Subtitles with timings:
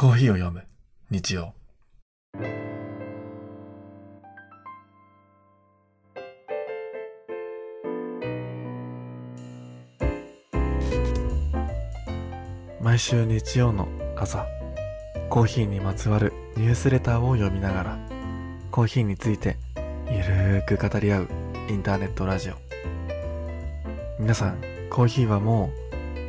[0.00, 0.62] コーヒーを読む。
[1.10, 1.54] 日曜。
[12.80, 14.46] 毎週日曜の朝
[15.30, 17.98] コーヒーにまつわるニュースレターを読みながら
[18.70, 19.56] コーヒーについて
[20.06, 21.28] ゆるーく語り合う
[21.68, 22.54] インターネットラジオ。
[24.20, 25.72] 皆さんコーヒーはも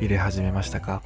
[0.00, 1.04] 入れ始めましたか？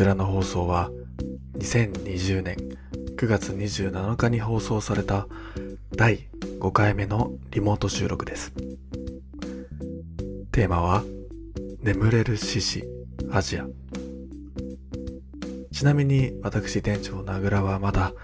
[0.00, 0.90] ちらの放送は
[1.58, 2.56] 2020年
[3.16, 5.26] 9月27日に放送された
[5.94, 8.50] 第5回目のリモート収録です
[10.52, 11.04] テーマは
[11.82, 12.84] 眠れる獅子
[13.30, 13.66] アジア
[15.70, 18.14] ちなみに私店長名倉はまだ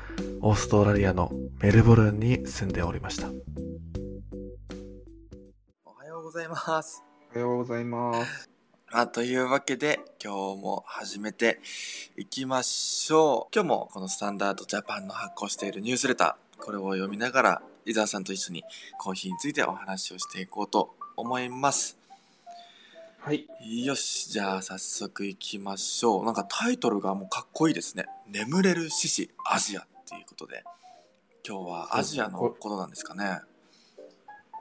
[0.41, 3.29] オーストラリアのメルボルンに住んでおりました
[5.85, 7.05] おはようございます。
[7.33, 8.56] おはようございます。
[8.99, 11.61] あというわけで今日も始めて
[12.17, 13.55] いきましょう。
[13.55, 18.65] 今日もこのスタンダードジャパンの発行しているニュースレター、これを読みながら伊沢さんと一緒に
[18.97, 21.99] コーヒーについてお話をしていこうと思います。
[23.19, 23.47] はい。
[23.85, 26.25] よし、じゃあ早速いきましょう。
[26.25, 28.07] なんかタイトルがもうかっこいいですね。
[28.27, 30.65] 眠れる獅子アジアっていうことで、
[31.47, 33.41] 今日はアジアのことなんですかね。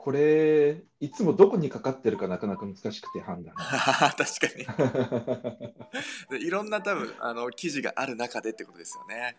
[0.06, 3.52] これ、いつもどこにかかってるかなかなか難しくて判断。
[3.58, 4.76] 確か
[6.30, 6.38] に。
[6.38, 9.34] でいろんな多分あの記事がある中でってことですよね。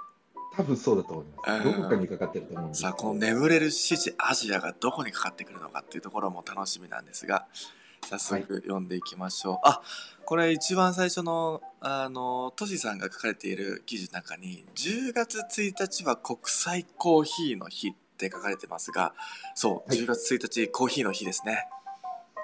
[0.58, 1.68] 多分そうだと思います。
[1.68, 7.48] うんどこかにかかってると思うんですさあこの眠れる獅子アジアがどこにかかってくるのかっていうところも楽しみなんですが
[8.02, 9.82] 早速読んでいきましょう、あ
[10.26, 19.14] これ一番最初のあのトシさんが書かれている記事の中に10月1日は国際コーヒーの日って書かれてますが
[19.54, 21.68] そう、はい10月1日コーヒーの日ですね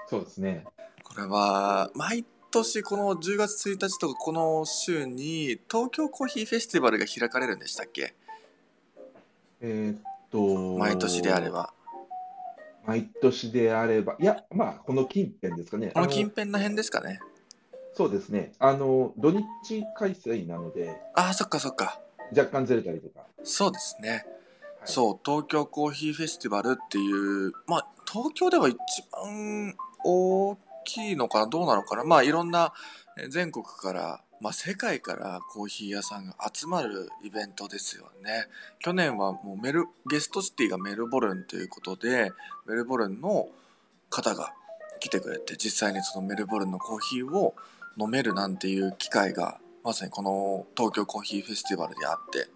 [0.07, 0.65] そうですね。
[1.03, 8.13] これは毎年この10月1日とかこの週に東京コーヒーフェスティバルが開かれるんでしたっけ？
[9.61, 11.49] えーっと、毎年であれ。
[11.49, 11.73] ば
[12.85, 15.91] 毎年であれば、いや、まあ、この近辺ですかね。
[15.93, 17.19] このあ近辺の辺ですかね
[17.93, 18.51] そうですね。
[18.59, 19.45] あの、土日
[19.95, 22.01] 開催なので、ああそっかそっか
[22.35, 23.25] 若干ずれたりとか。
[23.43, 24.25] そうですね、はい
[24.85, 28.75] そう東京コーヒーフェスティバルっていうまあ東京では一
[29.11, 32.73] 番大きいのかなどうなのかなまあいろんな
[33.17, 38.47] え全国からまあ世界からコーヒー屋さんが集まるイベントですよね。
[38.79, 42.31] 去年はもうメルゲストシティがメルボルンということで
[42.67, 43.47] メルボルンの
[44.09, 44.53] 方が
[44.99, 47.55] 来てくれて実際にそのメルボルンのコーヒーを
[47.97, 52.49] 飲めるなんていう機会がまさにこの東京コーヒーフェスティバルであって。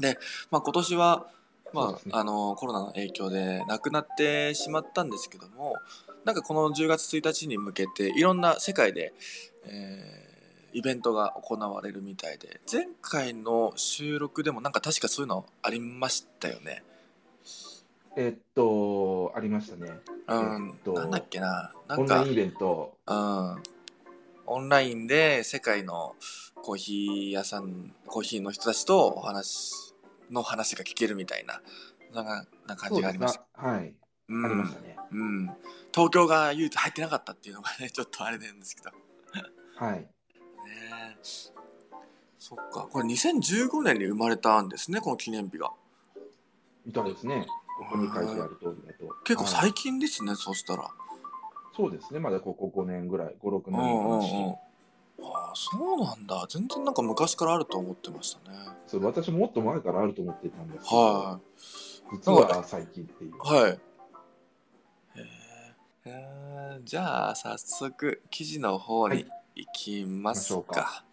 [0.00, 0.18] で、
[0.50, 1.26] まあ、今年は、
[1.72, 5.76] まあねあのコロナの影響でなくなってしまったんですけども
[6.24, 9.12] なんかこの10月1日に向けていろんな世界で、
[9.66, 10.28] えー
[10.72, 16.82] イベントが行われるみたいで前回の収録でもなんか確かそういうのありましたよね。
[18.16, 19.98] えーっと、ありましたね。
[20.26, 22.94] うんえっとなんだっけななんかオンラインイベント。
[23.06, 23.62] うん、
[24.46, 26.14] オンラインで世界の
[26.54, 29.87] コーヒー屋さんコーヒーの人たちとお話
[30.30, 31.60] の話が聞けるみたいな
[32.12, 33.44] そんなな感じがありました。
[33.68, 33.94] はい。
[34.28, 34.96] うんありましたね。
[35.10, 35.46] うん、
[35.92, 38.96] 東京が唯一入ってなかったっていうのがね ちょっとあれなんですけどね
[39.76, 40.06] はい。
[40.70, 41.16] え
[42.38, 45.72] そっかこれ2015年に生まれたんですねこの記念日が
[46.84, 47.46] みたいですね。
[47.78, 49.14] ここに書いてある通りだと。
[49.24, 50.90] 結構はい最近ですね、そうしたら
[51.76, 52.18] そうですね。
[52.18, 54.58] まだここ5年ぐらい、5、6うん年のうん話。
[55.18, 56.46] うんああそうなんだ。
[56.48, 58.56] 全然なんか昔からあると思ってましたね。
[58.86, 61.40] そう私もっと前からあると思ってたんですけど、は
[62.12, 63.30] 実は最近っていう。
[63.30, 63.80] いはい。
[66.04, 71.04] へえじゃあ早速記事の方に行きます行きましょうか,、か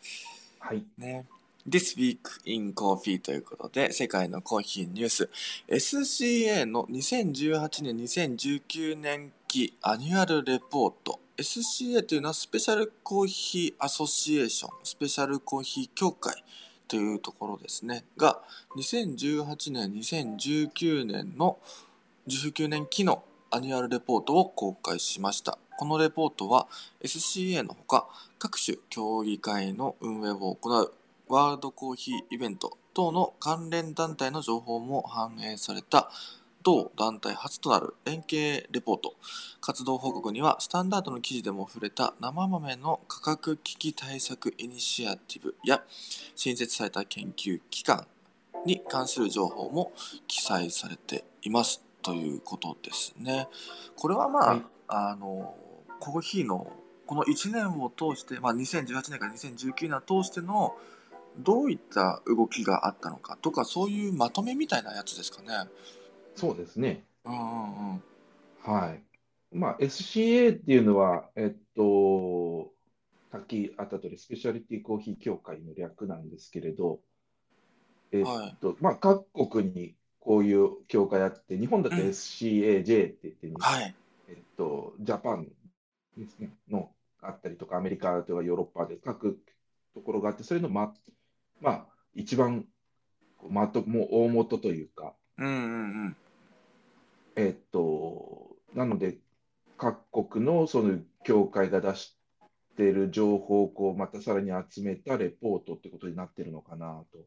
[0.60, 0.86] はい。
[0.98, 1.26] ね。
[1.68, 5.30] This Week in Coffee ということで世界のコーヒーニュース。
[5.68, 16.42] SCA の2018年2019年期アニュアルレポート SCA というのはスペシャルコーヒーアソシエーションスペシャルコーヒー協会
[16.88, 18.06] というところですね。
[18.16, 18.42] が
[18.78, 21.58] 2018年2019年の
[22.30, 25.58] 19年期のアニュアルレポートを公開しました。
[25.78, 26.68] このレポートは
[27.04, 28.08] SCA のほか
[28.40, 30.94] 各種協議会の運営を行う
[31.28, 36.10] ワールドコーヒーイベント等の関連団体の情報も反映された
[36.66, 39.16] 同団体初となる連携レポート
[39.62, 45.84] 活動報告にはスタンダードの記事でも触れた生豆の価格危機対策イニシアティブや
[46.36, 48.08] 新設された研究機関
[48.66, 49.94] に関する情報も
[50.28, 53.48] 記載されていますということですね。
[53.96, 55.56] これはまあ、はいあの
[56.00, 56.72] コーヒーの
[57.06, 60.76] この1年を通して、まあ、2018年から2019年を通しての
[61.38, 65.70] どういった動きがあったのかとかそういうまとめみたいなやつですかね。
[66.36, 67.04] そうですね。
[67.24, 68.04] うんうんうん。
[68.62, 69.04] はい。
[69.56, 72.72] まあ、SCA っていうのは、えっと、
[73.32, 77.00] さっきあった通り、スペシャリティコーヒー協会の略なんですけれど、
[78.12, 78.26] えっ
[78.60, 83.96] と、まあ、各国にこういう協会あって、日本だとうん SCAJ って言って、はい。
[84.28, 85.48] えっと、ジャパン
[86.18, 86.92] ですね、の
[87.22, 89.40] あったりとか、アメリカとかヨーロッパで各
[89.94, 90.94] ところがあって、それのま、
[91.62, 92.66] まあ、一番、
[93.50, 96.16] まと、もう大元というか、うんうんうん。
[97.36, 99.18] えっと、なので、
[99.78, 102.16] 各国のその協会が出し
[102.78, 107.20] ている情報をこうまたさらに集めたレポートってことになってるのかなと。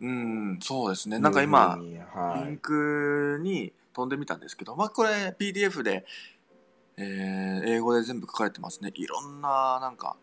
[0.00, 1.18] うん、そうですね。
[1.18, 6.04] なんか今、いうふうにリはンクに飛んでみたんですけど、まあこれ PDF で、
[6.96, 8.92] えー英語で全部書かれてますね。
[8.94, 10.16] いろんななんか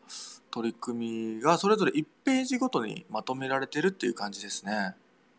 [0.52, 4.96] 取り組みがそれぞれ1ページごとにまとめられてるっていう感じですね。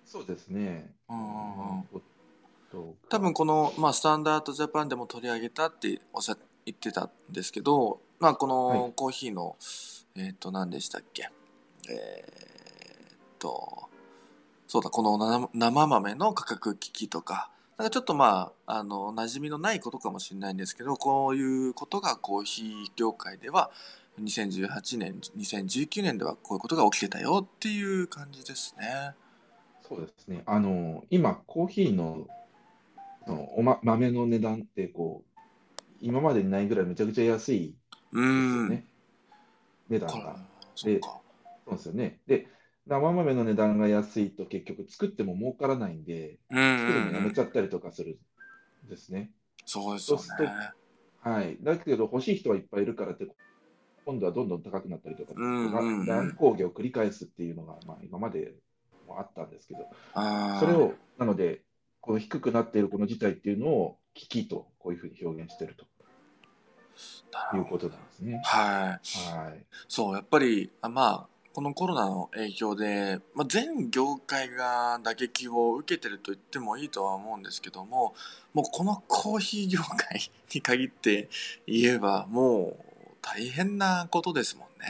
[0.07, 0.93] い、そうですね。
[1.09, 1.85] うん
[3.09, 6.37] 多分この、まあ、スタンダードジャパンでも取り上げたっておっしゃ
[6.67, 9.57] 言ってたんですけど、まあ、こはいのコーヒーの、
[10.17, 11.31] えっ、と何でしたっけ？
[11.89, 13.89] えーっと
[14.67, 23.71] そうだこの生生豆の価格危機とかなんかちょっとまああの馴染みのないことかもしれないんですけどこういうことがコーヒー業界では
[24.21, 29.15] 2018年2019年ではこういうことが起きてたよっていう感じですね。
[29.89, 30.43] そうですね。
[30.45, 32.27] あの、今、コーヒーの
[33.35, 35.41] おま、豆の値段って、こう、
[36.01, 37.75] 今までにないぐらいめちゃくちゃ安いで
[38.13, 38.85] すうよん、ね。
[39.89, 40.37] 値段が。
[40.75, 41.21] そうか。
[41.67, 42.21] そうですよね。
[42.27, 42.47] で、
[42.87, 48.19] 生豆の値段が安いと結局作っても儲からないんで、作るのやうんめちゃったりとかする
[48.87, 49.33] んですね。
[49.67, 50.73] そうですよね。
[51.21, 51.59] はい。
[51.61, 53.27] だけど欲しい人はいっぱいいるからって、
[54.07, 55.35] 今度はどんどん高くなったりとか、
[56.07, 58.55] 乱高下を繰り返すっていうのが、まあ、今まで
[59.07, 59.81] もあったんですけど、
[60.61, 61.63] それを、なので、
[62.09, 65.85] この低くなっているこの事態っていうのを危機とこういうふうに表現していると
[67.55, 68.41] いうことなんですね。
[68.47, 69.37] はい。
[69.37, 69.63] はい。
[69.89, 78.15] そう、やっぱり、あまあ、このコロナの影響で、まあ、全業界が打撃を受けてると言ってもいいとは思うんですけども、
[78.55, 80.19] もうこのコーヒー業界
[80.55, 81.29] に限って
[81.67, 84.87] 言えば、もう大変なことですもんね。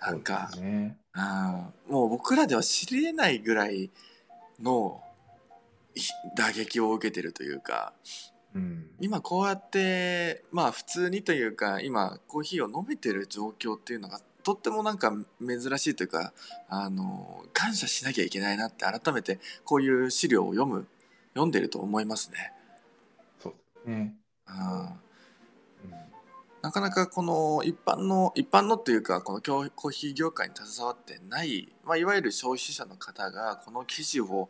[0.00, 0.96] なんか、そうね。
[1.14, 3.88] うんもう僕らでは知り得ないぐらい
[4.60, 5.13] のい
[6.36, 7.92] 打撃を受けてるというか、
[8.54, 8.86] うん。
[9.00, 16.32] 今こうやってまあ普通にというか今コーヒーを飲めてる状況っていうのがとってもなんか珍しいというか
[16.68, 20.86] あの感謝しなきゃいけないなって改めてこういう資料を読む
[21.32, 22.52] 読んでると思いますね。
[23.42, 23.54] そ
[23.84, 24.14] うね。
[24.48, 25.04] うんうん
[26.64, 34.48] なかなかこの一般の一般のっていうかこのコーヒー業界に携わってない、まあ、いわゆる消費者の方がこの記事を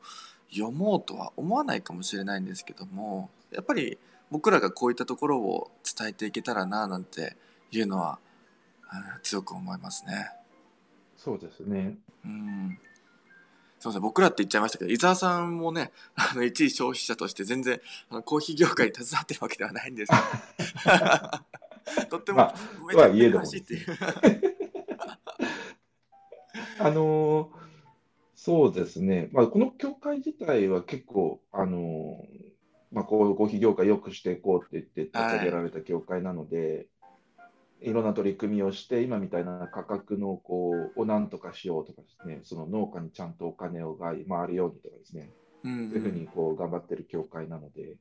[0.50, 3.98] 読もうとは思わないかもしれないんですけどもやっぱり
[4.31, 7.36] 僕らがこういったところを伝えていけたらななんて
[7.70, 8.19] いうのは
[8.93, 10.31] うん強く思いますね。
[11.17, 11.96] そうですね。
[12.24, 12.79] うん
[13.79, 20.19] すみません僕らって言っちゃいましたけど伊沢さんもね あの一位消費者として全然あのコーヒー業界に携わってるわけではないんですよ
[22.08, 22.55] とっても、まあ
[22.86, 23.98] めちゃとはいえども悲しいっていう。
[26.81, 27.54] あのー
[28.44, 32.44] そうですね、まあ、この協会自体は結構、あのー
[32.93, 36.86] まあ、こうコーヒー業界良くしていこうって言って立ち上げられた協会なので、
[37.81, 45.31] い、ろんな取り組みをして、今みたいな価格のこうをなんとかしようとかですね、その農家にちゃんとお金をが回るようにとかですね、
[45.65, 47.96] うんそういうふうにこう頑張ってる協会なので、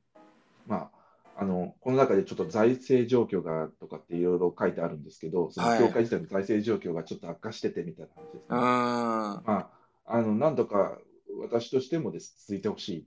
[0.66, 0.90] ま
[1.36, 5.78] あ、あのこの中でちょっと財政状況がとかっていろいろ書いてあるんですけど、そのはい。
[5.78, 8.42] 協会自体の財政状況がちょっと悪化しててみたいな話ですね。
[8.50, 9.70] うんまあ、
[10.06, 10.98] あの何度か
[11.40, 12.34] 私としてもです。
[12.46, 13.06] 続いてほしい、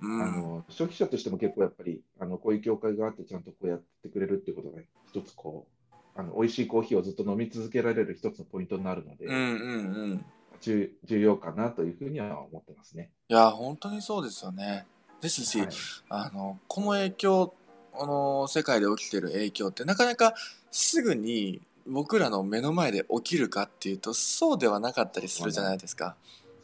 [0.00, 0.22] うん。
[0.22, 10.24] あの消費者としても結構やっぱりあのこういう協会があってちゃんとこうやってくれるっていうことが一つこうあの美味しいコーヒーをずっと飲み続けられる一つのポイントになるので、うんうんうん。
[10.60, 13.10] 重重要かなというふうには思ってますね。
[13.28, 14.86] いや本当にそうですよね。
[15.20, 15.68] ですし、はい。
[16.08, 17.54] あのこの影響
[17.94, 20.34] あの世界で起きてる影響ってなかなか
[20.70, 26.16] すぐに僕らの目の前で起きるかっていうとそうではなかったりするじゃないですか。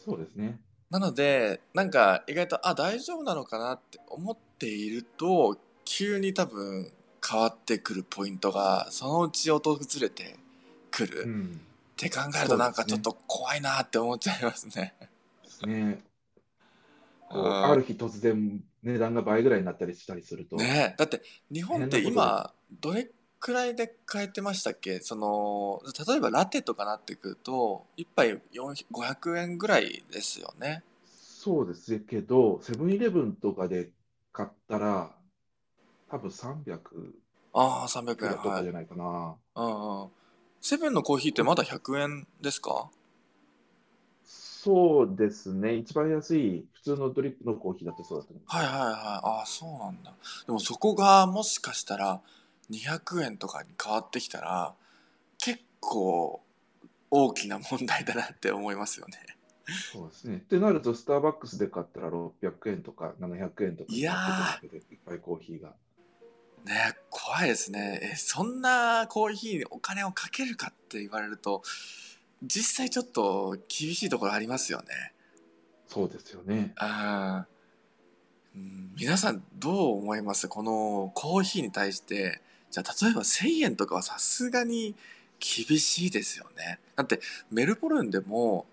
[0.04, 0.58] そうですね。
[0.90, 6.90] なのでなんか意外とあ大丈夫なのかなって思っていると急に多分
[7.26, 10.37] 変わってくるポイントがそのうち訪れて
[10.90, 11.60] くる、っうん
[11.98, 14.94] て考えるとなんかちょっと怖いなって思っちゃいますね。
[15.66, 16.00] ね。
[17.28, 21.20] ある日突然値段が倍ぐらいになったりしたりすると、ねえだって
[21.52, 23.10] 日本って今どれ
[23.40, 25.00] くらいで買えてましたっけ？
[25.00, 30.83] その例えばラテとかなってくると1杯400 500円ぐらいですよね。
[31.07, 33.90] そうですけど、セブンイレブンとかで
[34.33, 35.14] 買ったら、
[36.11, 37.14] 多分300
[37.54, 39.37] ああ300くらい円はいとかじゃないかな。
[39.54, 40.09] うんうん。
[40.61, 42.90] セブンのコーヒーってまだ100円ですか？
[44.25, 48.57] そうですね、一番安い普通のドリップのコーヒーだとそうだと思います。
[48.57, 48.95] はいはいはい。
[48.95, 50.12] ああそうなんだ。
[50.47, 52.21] でもそこがもしかしたら
[52.70, 54.75] 200円とかに変わってきたら
[55.38, 56.42] 結構
[57.10, 59.14] 大きな問題だなって思いますよね
[59.92, 60.37] そうですね。
[60.37, 62.32] ってなると、スターバックスで買ったら600
[62.66, 65.75] 円とか700円とかいやーいっぱいコーヒーが。
[66.64, 71.62] ね怖いですねえそんなコーヒーにお金をかけるかって言われると
[72.42, 75.12] 実際ちょっと厳しいところありますよね
[75.87, 76.72] そうですよね。
[76.76, 80.48] あーうん皆さんどう思います？
[80.48, 84.94] このコーヒーに対してじゃあ例えば1000円とかはさすがに
[85.40, 87.20] 厳しいですよねだって
[87.50, 88.66] メルボルンでも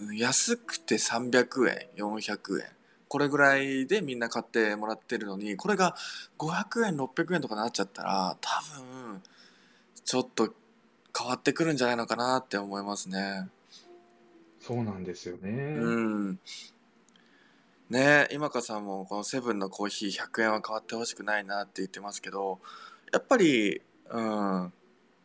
[0.00, 2.66] うん安くて300円400円
[3.08, 5.94] これぐらいでみんな買ってもらってるのにこれが
[6.38, 9.22] 500円600円とかなっちゃったら多分
[10.04, 10.52] ちょっと
[11.16, 13.48] 変わってくるんじゃないのかなって思いますね。
[14.60, 15.50] そうなんですよね。
[15.76, 16.38] うん。
[17.90, 22.58] ねえ、今香さんもこのセブンのコーヒー100円は変わってほしくないなって言ってますけど、
[23.14, 23.80] やっぱり、
[24.10, 24.72] うん、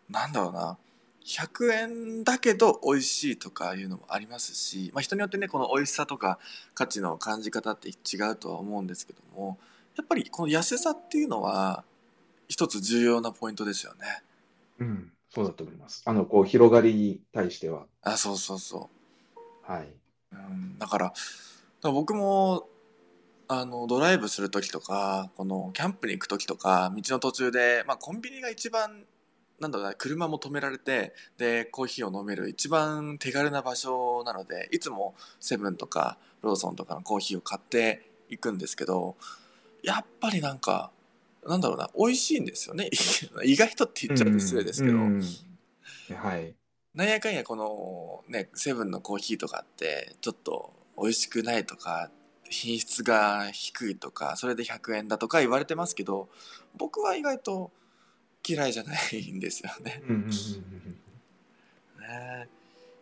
[0.09, 0.77] なんだろうな、
[1.25, 6.37] 100円だけど美味しいとかいうのもありますし、まあ人によってね、この美味しさとか
[6.75, 9.57] 価値の感じ方って違うとは思うんですけども、
[9.97, 11.83] やっぱりこの安さっていうのは
[12.47, 14.21] 一つ重要なポイントですよね。
[14.77, 16.03] うん、そうだと思います。
[16.05, 17.87] あの、こう、広がりに対しては。
[18.03, 18.89] あ、そうそうそ
[19.67, 19.71] う。
[19.71, 19.89] はい。
[20.31, 21.17] うん、だからだか
[21.87, 22.69] ら僕も
[23.51, 29.05] あのドライブする時とかこのキャンプに行く時とか道の途中で、まあ、コンビニが一番
[29.59, 39.15] なんだろうな車も止められてでコーヒーを飲める一番手軽な場所なのでいつもセブンとかローソンとかのコーヒーを買っていくんですけど
[39.81, 40.91] やっぱりなんか
[41.43, 42.91] なんだろうな美味しいんですよね
[43.43, 44.93] 意外とって言っちゃうと失礼ですけど。
[44.93, 45.23] うんうん
[46.15, 46.55] はい。
[46.95, 52.09] なんやかんやこのねセブンのコーヒーとかってちょっと美味しくないとか
[52.49, 56.29] 品質が低いとかそれで100円だとか言われてますけど
[56.77, 57.71] 僕は意外と
[58.47, 60.01] 嫌いじゃないんですよね。
[61.99, 62.49] ね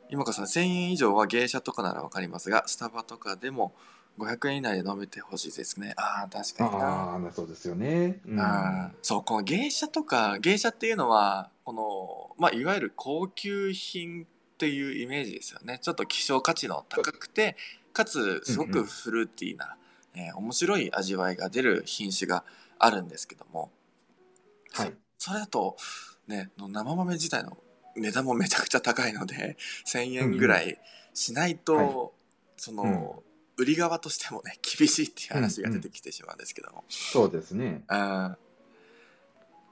[0.09, 3.73] 今かさん1000円以上は芸者とかならわかりますがスタバとかでも
[4.17, 5.93] 500円以内で飲めてほしいですね。
[5.95, 6.85] ああ確かにな。
[6.85, 8.19] ああ、そうですよね。
[8.25, 14.25] うんあーそうこの芸者とか芸者っていうのはこの、まあ、いわゆる高級品っ
[14.57, 17.55] ていうイメージですよねちょっと希少価値の高くて
[17.97, 19.75] かつすごくフルーティーな、
[20.13, 22.43] えー面白い味わいが出る品種が
[22.77, 23.71] あるんですけども、
[24.71, 24.93] はい。
[25.17, 25.77] それだと
[26.27, 27.57] ねの生豆自体の
[27.95, 30.79] 値段もめちゃくちゃ高いので 1,000円ぐらい
[31.15, 32.09] しないと、うんうんはい
[32.59, 33.21] その、
[33.57, 36.83] 売り側としてもね 厳しいっていう話が出てきてしまうんですけども。
[36.89, 37.83] そうですね。
[37.87, 38.35] あ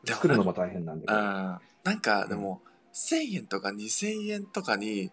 [0.03, 1.07] ーでも作るのも大変なんで。
[1.07, 2.61] なんかでも、
[2.93, 5.11] 1,000円とか2,000円とかに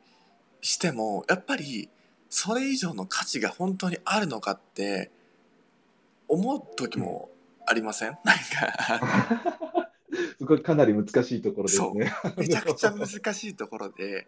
[0.61, 1.89] してもやっぱり
[2.35, 5.11] それ以上の価値が本当にあるのかって
[6.29, 7.29] 思う時も
[7.67, 9.91] ありません、 なんか。
[10.39, 12.11] すごいかなり難しいところですね。
[12.39, 14.27] めちゃくちゃ難しいところで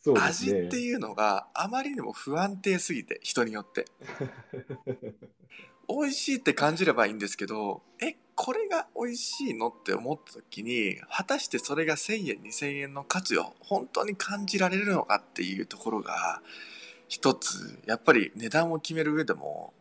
[0.00, 0.62] そうです味ね。
[0.62, 3.84] っていうのがあまりにも不安定すぎて人によって。
[5.88, 16.42] 美味しいって感じればいいんですけどえこれが美味しいのって思った時に果たしてそれが1,000円2,000円の価値を本当に感じられるのかっていうところが
[17.08, 19.72] 一つやっぱり値段を決める上でも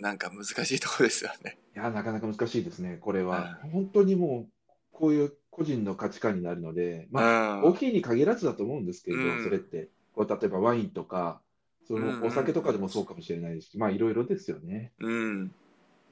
[0.00, 1.58] なんか難しいところですよね。
[1.74, 3.58] いや、なかなか難しいですね、これは。
[3.72, 7.62] 本当にもう、こういう個人の価値観になるので、まあ、うん。
[7.62, 9.44] コーヒーに限らずだと思うんですけれど、うん。
[9.44, 11.40] それって、こう例えばワインとか、
[11.86, 14.92] そうんうんのお酒とかでもそうかもしれないですし、まあ、いろいろですよね。
[15.00, 15.52] うん。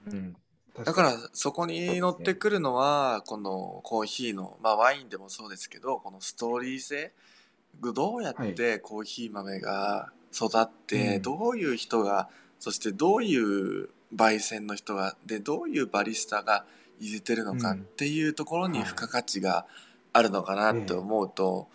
[0.07, 0.37] うん、
[0.85, 7.13] だからそこに乗ってくるのはこのコーヒーの、まあ、ワインでもそうですけどこのストーリー性
[7.83, 11.23] どうやってコーヒー豆が育って、うん。
[11.23, 12.29] どういう人が
[12.59, 16.65] そしてどういう焙煎の人がでどういうバリスタが
[17.01, 17.79] 入れてるのかうん。
[17.79, 18.87] っていうところにはい。
[18.89, 19.67] 付加価値が
[20.13, 21.69] あるのかなって思うと、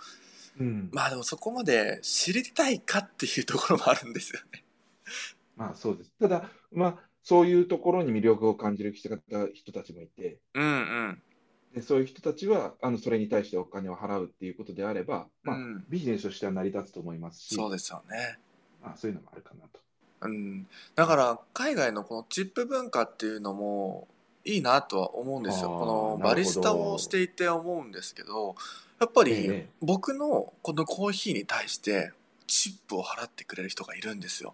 [0.59, 4.63] うん、まあでもそこまで知りたいかっていうところもあるんですよね。
[5.55, 6.11] まあそうです。
[6.19, 11.23] ただ、まあ、そういうところに魅力を感じる人たちもいて、うんうん
[11.73, 18.37] でそういう人たちはあのそれに対してお金を払うっていうことであれば、まあうんビジネスとしては成り立つと思いますし、そうですよね。
[18.81, 19.79] まあ、そういうのもあるかなと。
[20.21, 24.07] うん、だから海外のこのチップ文化っていうのも
[24.43, 25.69] いいなとは思うんですよ。
[25.69, 28.55] このバリスタをしていて思うんですけど、
[28.99, 32.11] やっぱりええ僕のこのコーヒーに対して
[32.47, 34.53] チップを払ってくれる人がいるんですよ。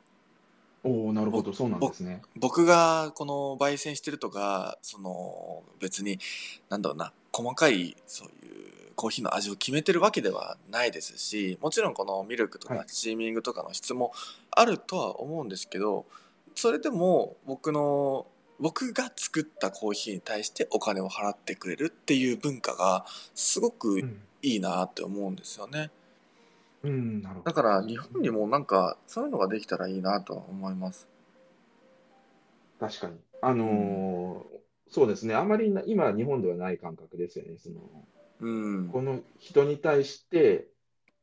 [0.87, 2.21] おおなるほど、そうなんですね。
[2.35, 6.19] 僕がこの焙煎してるとか、その別に
[6.69, 14.11] なんだろうな、細かいそういうコーヒーの味を決めてるわけではないですし、もちろんこのミルクとかチーミングとかの質も
[14.51, 16.05] あるとは思うんですけど、
[16.55, 18.25] それでも僕の
[18.59, 25.91] 僕が作ったコーヒーに対してお金を払ってくれるっていう文化がすごくうん、いいなって思うんですよね。
[26.87, 27.45] うん、なるほど。
[27.45, 31.07] だから日本にもなんかそういうのができたらいいなとは思います。
[32.79, 33.17] 確かに。
[33.41, 34.57] あのー
[34.89, 35.35] そうですね。
[35.35, 37.57] あまりな今、日本ではない感覚ですよね。
[37.57, 37.81] その、
[38.39, 38.49] う
[38.83, 38.89] ん。
[38.89, 40.67] この人に対して、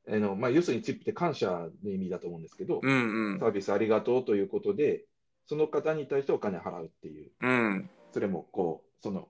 [0.09, 5.05] あの、まあ、要するにチップって感謝の意味だと思うんですけど、うんうんサービスありがとうということで、
[5.47, 7.91] その方に対してお金払うっていう、うん。
[8.13, 9.29] それもこう、その、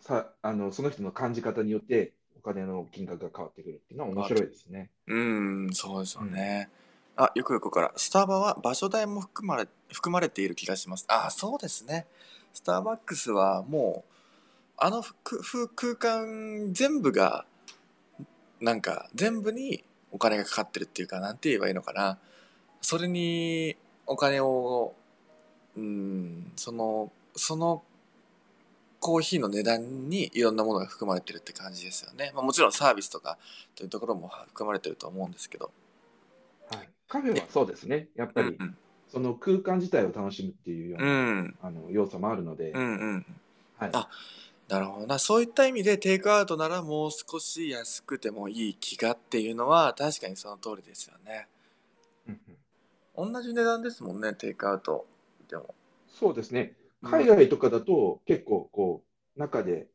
[0.00, 4.88] さ、あの、その人の感じ方によって、お金の金額が変わってくるっていうのは面白いですね。
[5.06, 6.70] うん、そうですよね。
[7.16, 11.04] あ、よくよくから、スタバは場所代も含まれ、含まれている気がします。
[11.08, 12.06] あ、そうですね。
[12.54, 14.12] スターバックスはもう、
[14.78, 17.44] あのふふ空間全部が、
[18.58, 22.18] なんか全部にお金がかかってるっていうか、なんて言えばいいのかな。
[22.80, 24.94] それにお金を、
[25.76, 27.82] うん、その、その
[29.00, 32.32] コーヒーの値段にいろんなものが含まれてるって感じですよね。
[32.34, 33.38] まあ、もちろんサービスとか
[33.74, 35.70] というところも含まれてると思うんですけど。
[36.70, 36.88] はい。
[37.08, 38.08] カフェはそうですね。
[38.14, 38.76] やっぱり、うん
[39.12, 43.26] その空間自体を楽しむっていうよううな、ん、あの、要素もあるので、うん、うん。
[43.76, 43.90] はい。
[43.92, 44.08] あ
[44.68, 45.18] なるほどな。
[45.18, 51.48] そういった意味でテイクアウトならもう少し安くてもいい気がっていうのは確かにその通りですよね。
[52.28, 52.56] うんうん
[53.32, 55.04] 同じ値段ですもんね、テイクアウト
[55.48, 55.74] でも。
[56.08, 56.74] そうですね。
[57.02, 59.02] 海外とかだと結構こ
[59.36, 59.88] う、中で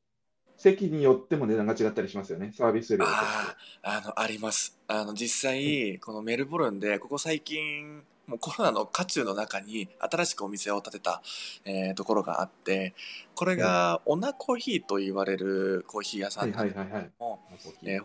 [0.57, 2.51] 席によっても値段が違ったりしますよね。
[2.55, 4.79] サービス料とああ、あの、あります。
[4.87, 11.21] あの、実際、このメルボルンで、ここ最近、もうコロナの渦中の中に新しくお店を建てた、
[11.63, 12.95] えーところがあって、
[13.35, 17.11] これがオナコーヒーと言われるコーヒー屋さはいんなんですはいはいはい。
[17.19, 17.39] も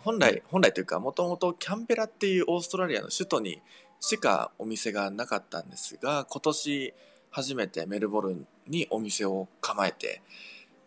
[0.04, 3.62] 本来、本来というか、もともとキャンベラっていうオーストラリアの首都に
[4.00, 6.94] しかお店がなかったんですが、今年
[7.30, 10.22] 初めてメルボルンにお店を構えて、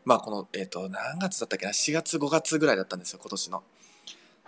[0.06, 3.64] まあこの、えっ、と、何月だったっけな、4月5月ぐらいだったんですよ、今年の。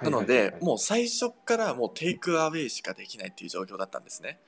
[0.02, 4.40] なので、もう最初からもうテイクアウェイしかできないっていう状況だったんですね。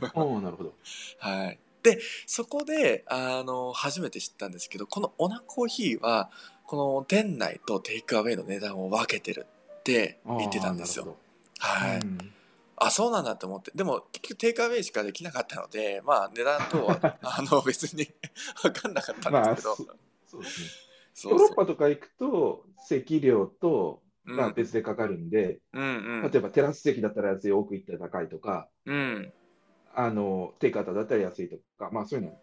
[0.00, 0.74] う、 おーなるほど。
[1.18, 1.58] はい。
[1.82, 6.30] で、そこで、あの、初めて知ったんですけど、このオナコーヒーは、
[6.64, 9.46] この店内とテイクアウェイの値段を分けてる
[9.80, 11.16] って言ってたんですよ。
[11.58, 11.98] はい。
[11.98, 12.33] うん
[12.76, 13.70] あ、そうなんだって思って。
[13.74, 18.08] でも、結局テイクアウェイしかできなかったので、まあ、値段等は、 あの、別に
[18.62, 19.76] 分かんなかったんですけど。
[19.86, 20.66] まあそそうですね。
[21.14, 26.30] そうそうヨーロッパとか行くと、席料と、うんまあ、別でかかるんで、うんうん。
[26.30, 29.32] 例えばテラス席だったら安い、奥行ったら高いとか、うん。
[29.94, 32.36] あの、テイクアウトだったら安いとか、まあそういうの、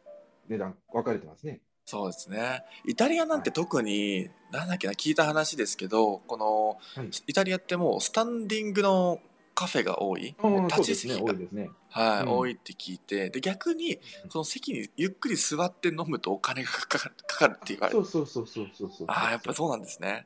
[0.47, 1.61] 値段分かれてますね。
[1.85, 2.63] そうですね。
[2.85, 7.09] イタリアなんて特に、なんだっけな、聞いた話ですけど、この、はい。
[7.27, 9.19] イタリアってもうスタンディングの
[9.61, 10.35] カフェが多い。
[10.67, 11.69] 立ち席が多いですね。
[11.89, 18.03] はい、うん多いって聞いて、で、逆に、その席にゆっくり座って飲むとお金がかかるかかるって言われる。
[18.05, 19.07] そうそうそうそうそうそう。
[19.07, 20.25] ああ、やっぱそうなんですね。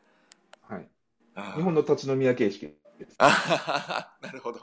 [0.62, 0.88] はい。
[1.58, 2.62] 日本の立ち飲み屋形式
[2.98, 3.18] です。
[3.20, 4.60] なるほど。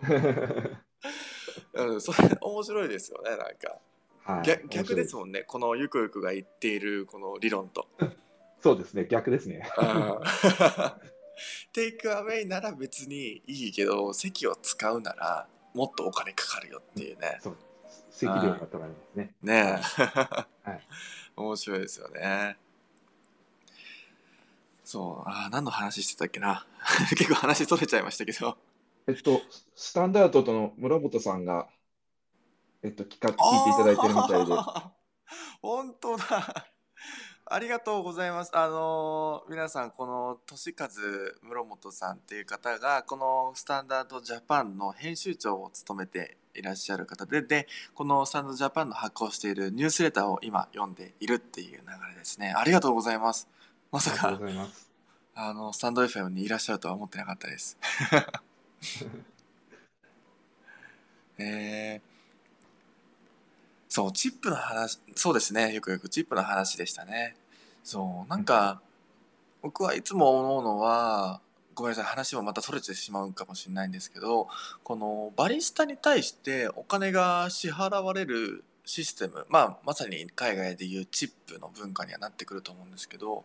[1.74, 3.76] うん、それ面白いですよね、なんか。
[4.24, 4.46] はい。
[4.46, 5.18] 逆逆ですん。
[5.18, 7.88] もんね、このゆくゆくが言っているこの理論と。
[8.62, 9.68] そうですね、逆ですね。
[11.32, 17.38] うんテイクアウェイなら別にいいけど、席を使うならもっとお金かかるよっていうね。
[17.42, 17.56] そう。
[18.10, 19.34] 席料が取られますね。
[19.42, 20.02] ねえ。
[20.02, 20.82] はい。
[21.36, 22.58] 面白いですよね。
[24.84, 26.66] そう、あー何の話してたっけな。
[27.16, 28.58] 結構話取れちゃいましたけど。
[29.06, 29.40] えっと、
[29.74, 31.68] スタンダードとの村本さんが、
[32.82, 34.52] えっと、聞か、聞いていただいてるみたいで。
[35.62, 36.71] 本当だ。
[37.52, 38.50] ありがとうございます。
[38.54, 51.76] あのー皆さん、この、としかず室本さんっていう方が、このスタンダードジャパンの編集長を務めていらっしゃる方で、で、このスタンダードジャパンの発行しているニュースレターを今読んでいるっていう流
[52.08, 52.54] れですね。
[52.56, 53.46] ありがとうございます。
[53.90, 54.40] まさか。
[55.34, 57.76] あの、スタンド FM にいらっしゃるとは思ってなかったです。
[61.36, 62.00] えー、
[63.90, 65.74] そう、チップの話、そうですね。
[65.74, 67.36] よくよくチップの話でしたね。
[67.82, 68.80] そう、なんか、
[69.62, 71.40] 僕はいつも思うのは、
[71.74, 74.48] ごめんなさい、話もまたそれてしまうかもしれないんですけど、
[74.82, 83.44] このバリスタに対してお金が支払われるシステム、まあ、まさに海外でいうチップの文化にはなってくると思うんですけど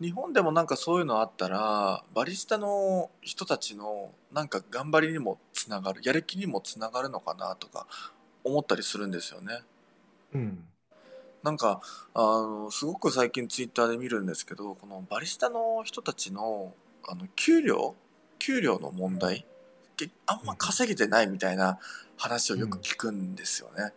[0.00, 7.86] 日本でもなんかそういうのあったらバリスタの人たちのなんか頑張りにもつながるやる気にもつながるのかなとか
[8.42, 9.60] 思ったりするんですよね。
[10.34, 10.64] うん。
[11.44, 11.80] なんか
[12.14, 16.74] あのすごく最近ツイッターで見るんですけどこのバリスタの人たちの
[17.06, 17.94] あの給料
[18.38, 19.46] 給料の問題
[19.96, 21.78] けあんま稼げてないみたいな
[22.16, 23.92] 話をよく聞くんですよね。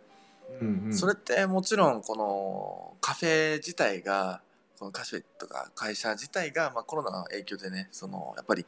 [0.60, 4.40] うんうん、それってもちろんこのカフェ自体が
[4.78, 8.64] このカフェとか会社自体が、まあ、コロナの影響でねそのやっぱり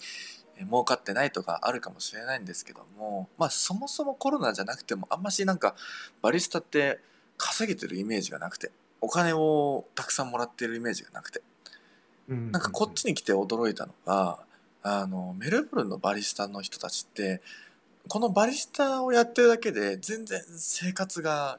[0.58, 5.74] え儲かってないとかあるかもしれないんですけども、まあ、そもそもコロナじゃなくてもあんましなんか
[6.22, 7.00] バリスタって
[7.40, 11.40] 稼げてるイメージがなくてお金をたくさんもらってるイメージがなくて
[12.28, 14.38] うんなんかこっちに来て驚いたのが
[14.82, 17.40] あのメルボルンのバリスタの人たちって
[18.08, 21.58] このバリスタをやってるだけで全然生活が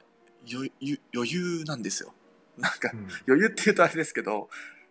[0.50, 0.72] 余
[1.12, 2.12] 裕なんですよ。
[2.58, 4.48] なんかうん余裕って言うとあれですけど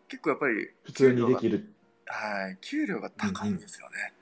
[0.07, 1.73] 結構やっぱり普通にできる。
[2.05, 4.13] はい給料が高いんですよね。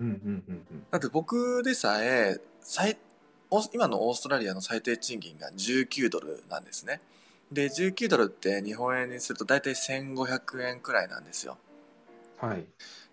[0.00, 2.96] うんうんうんだって僕でさえ最
[3.72, 7.00] 今のオーストラリアの最低賃金が19ドルなんですね。
[7.52, 11.58] で19ドルって日本円にすると大体1500円くらいなんですよ。
[12.42, 12.48] うん。
[12.48, 12.64] はい。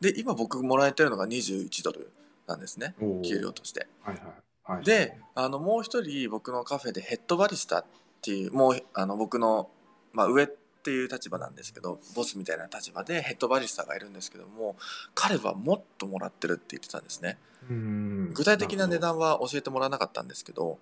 [0.02, 2.12] で今僕もらえてるのが21ドル
[2.48, 3.88] なんですね給料として。
[4.02, 4.26] はいはい。
[4.66, 7.86] はい、であのもう一人僕のカフェでヘッドバリスタっ
[8.22, 9.70] ていうもうあの僕の、
[10.14, 10.48] まあ、上
[10.84, 14.76] っていう立場なんですけどボスみたいな立場でヘッドバリスタがいるんですけども
[15.16, 17.38] 彼はもっともらってるって言ってたんですね。
[17.70, 18.34] うん。
[18.34, 20.78] 具体的な値る段は教えてもらわなかったんですけど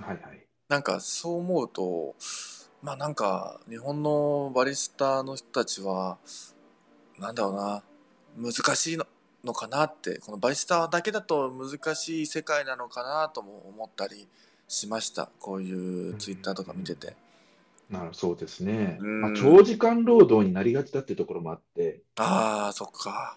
[0.00, 0.44] はいはい。
[0.68, 2.16] なんかそう思うと
[2.82, 6.18] まあなんか日本のバリスタの人たちは
[7.20, 7.84] なんだろうな
[8.36, 9.06] 難しいの
[9.44, 14.26] のかなってこのバリスタだけだと難しい世界なのかなとも思ったり
[14.66, 15.30] しました。
[15.38, 17.14] こういうツイッターとか見てて
[17.90, 18.98] なるそうですね。
[19.00, 19.20] うん。
[19.22, 23.36] まあ、長時間労働になりがちだっていうところもあって、ああそっか。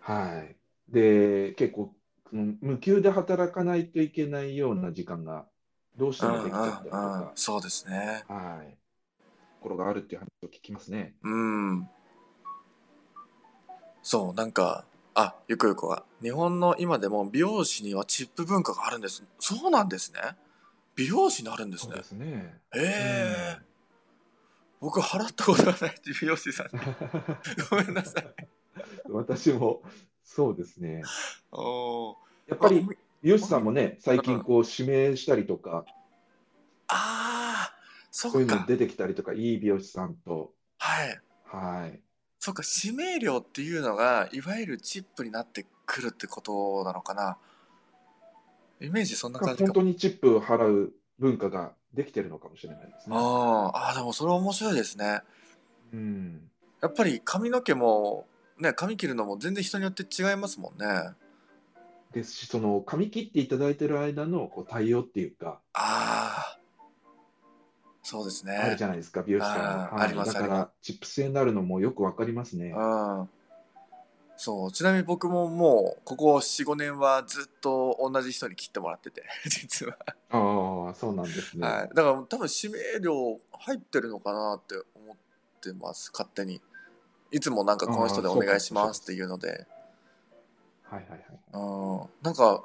[0.00, 0.56] はい。
[0.92, 1.94] で、結構、
[2.32, 5.46] うん無給で働かないといけないような時間が
[5.96, 8.24] どうしてもできちゃったりとうんか、そうですね。
[8.28, 8.70] はい。
[8.70, 8.76] と
[9.62, 11.14] ころがあるっていう話を聞きますね。
[11.22, 11.88] うん。
[14.02, 16.04] そうなんかあゆくゆくは。
[16.22, 19.24] 日本の今でも美容師にはチップ文化があるんです。
[19.38, 20.20] そうなんですね
[21.00, 21.94] 美容師になるんですね。
[21.96, 22.60] ですね。
[22.74, 23.58] へえ。
[24.80, 26.82] 僕払ったことがない美容師さんに。
[27.70, 28.34] ごめんなさい。
[29.08, 29.82] 私も
[30.22, 31.02] そうですね。
[31.52, 32.16] おー。
[32.48, 35.86] やっぱりあ美容師さんもね、最近こう指名したりとか、
[36.88, 41.20] あーそそういうの出てきたりとか、いい美容師さんと、はい。
[41.44, 42.00] はい。
[42.38, 47.38] そっか指名料っていうのがいわゆるチップになってくるってことなのかな
[48.80, 53.16] イメージそんな感じ本当にチップを払う文化ができてるのかもしれないですね。
[53.16, 55.20] あーあーでもそれ面白いですね。
[55.92, 56.50] うん。
[56.80, 58.26] やっぱり髪の毛も
[58.58, 60.86] ね髪切るのも全然人によって違いますもんね。
[62.12, 66.58] ですし、その髪切っていただいてる間のこう対応っていうか、ああ
[68.02, 68.56] そうですね。
[68.56, 72.72] あるじゃないですか、美容師さんあありますだから、チップ制になるのもよくわかりますね。
[72.76, 73.28] うん
[74.42, 79.98] そうちなみに僕ももうここ45年はずっと同じ人に切ってもらってて 実は、
[80.30, 81.68] ああ、そうなんですね。
[81.68, 85.16] はい、だから多分指名料入ってるのかなって思っ
[85.60, 86.62] てます勝手に。
[87.30, 89.66] いつもなんかこの人でお願いしますっていうので。
[90.84, 91.22] はいはいはい。
[91.52, 92.10] うん。
[92.22, 92.64] なんか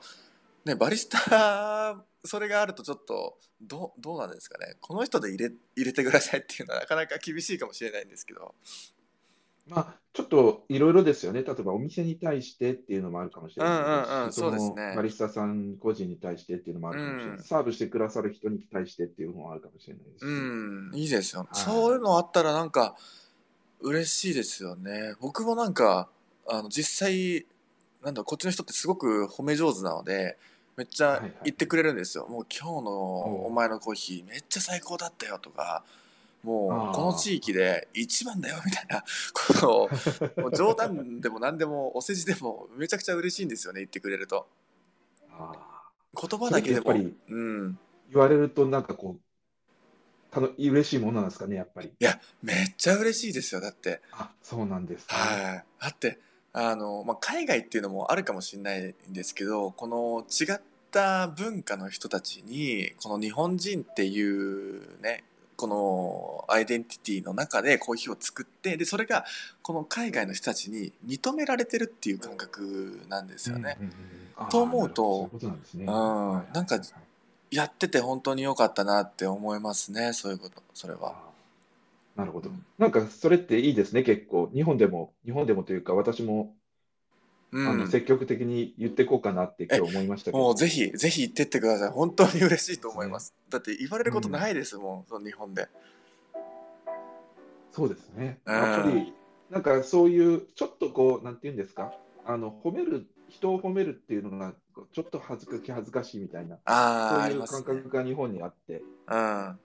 [0.63, 4.77] ねバリスタそれがあるとちょっとどうどうなんですかね。
[4.79, 8.55] この人で入れ入れてくださいっていうのはなかなか厳しいかもしれないんですけど
[9.67, 11.43] まあ、ちょっといろいろですよね。
[11.43, 14.95] 例えばお店に対してっていうのもあるかもしれないうんうんうんそうですね。
[15.01, 17.36] リスタさん個人に対してっていうのもあるかもしれない。
[17.36, 17.43] うん。
[17.43, 20.21] サーブしてくださる人に対してっていうのもあるかもしれないですし。
[20.25, 21.47] うんいいですよ、はい。
[21.54, 22.95] そういうのあったらなんか
[23.82, 25.15] 嬉しいですよね。
[25.19, 26.10] 僕もなんか
[26.47, 27.45] あの実際
[28.04, 30.38] なんだこっちの人ってすごく褒め上手なので
[30.78, 35.84] めっちゃはいはい言ってくれるんですよ、もう今日のおお前のコーヒーめっちゃ最高だったよとか
[36.45, 39.03] もうこの地域で一番だよみたいな
[39.34, 39.89] こと
[40.45, 44.47] を冗談でも何でもお世辞でもめちゃくちゃ嬉しいんですよね言ってくれると。
[45.31, 45.51] あ
[46.15, 46.97] 言葉だけでもうん。
[46.99, 47.73] ー
[48.12, 51.88] 言われるとなんかこう、たの嬉しいものなんですかね、やっぱり。
[51.88, 54.01] いやめっちゃ嬉しいですよだって。
[54.12, 55.05] あ、そうなんですね。
[55.10, 56.19] はい、だって
[56.53, 65.25] あの、まあ、海外っていうのもあるかもしれないんですけどこの違った文化の人たちにこの日本人っていうね
[65.56, 69.26] このアイデンティティの中でコーヒーを作ってでそれが
[69.62, 73.78] この海外の人たちに認められてるっていう感覚なんですよね。
[73.80, 74.00] うんうんうん
[74.50, 75.86] と思うとうね。
[75.86, 76.82] なんかは
[77.52, 81.15] いやってて本当に良かったなって思いますね、そういうこと、それは。
[82.15, 82.65] なるほどうん。
[82.78, 84.50] なんかそれっていいですね、結構。
[84.54, 86.50] 日本でも、日本でもというか、私も、うん
[87.58, 90.44] あの、積極的に言っていこうかなって今日思いましたけど。
[90.44, 91.89] もうぜひ、ぜひ行ってってください。
[91.89, 93.34] 本当に嬉しいと思います。
[93.50, 95.70] だって言われることないですもん、その日本で。
[97.72, 98.39] そうですね。
[98.46, 99.13] うんやっぱり、
[99.50, 101.94] なんかそういう、ちょっとこう、なんていうんですか、
[102.26, 104.54] あの、褒める、人を褒めるっていうのが、
[104.91, 107.48] ちょっと恥ずか気恥ずかしいみたいな、ああ、そういう。
[107.48, 109.60] 感覚が日本にあって、うん。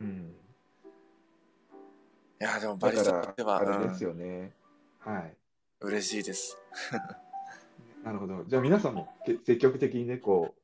[0.00, 0.34] うん。
[2.40, 4.52] いや、でもバリスタとして、は、あれでうん、すよね。
[4.98, 5.36] はい。
[5.82, 6.58] 嬉しいです。
[8.04, 8.44] なるほど。
[8.46, 10.62] じゃあ皆さんもけ積極的にね、こう、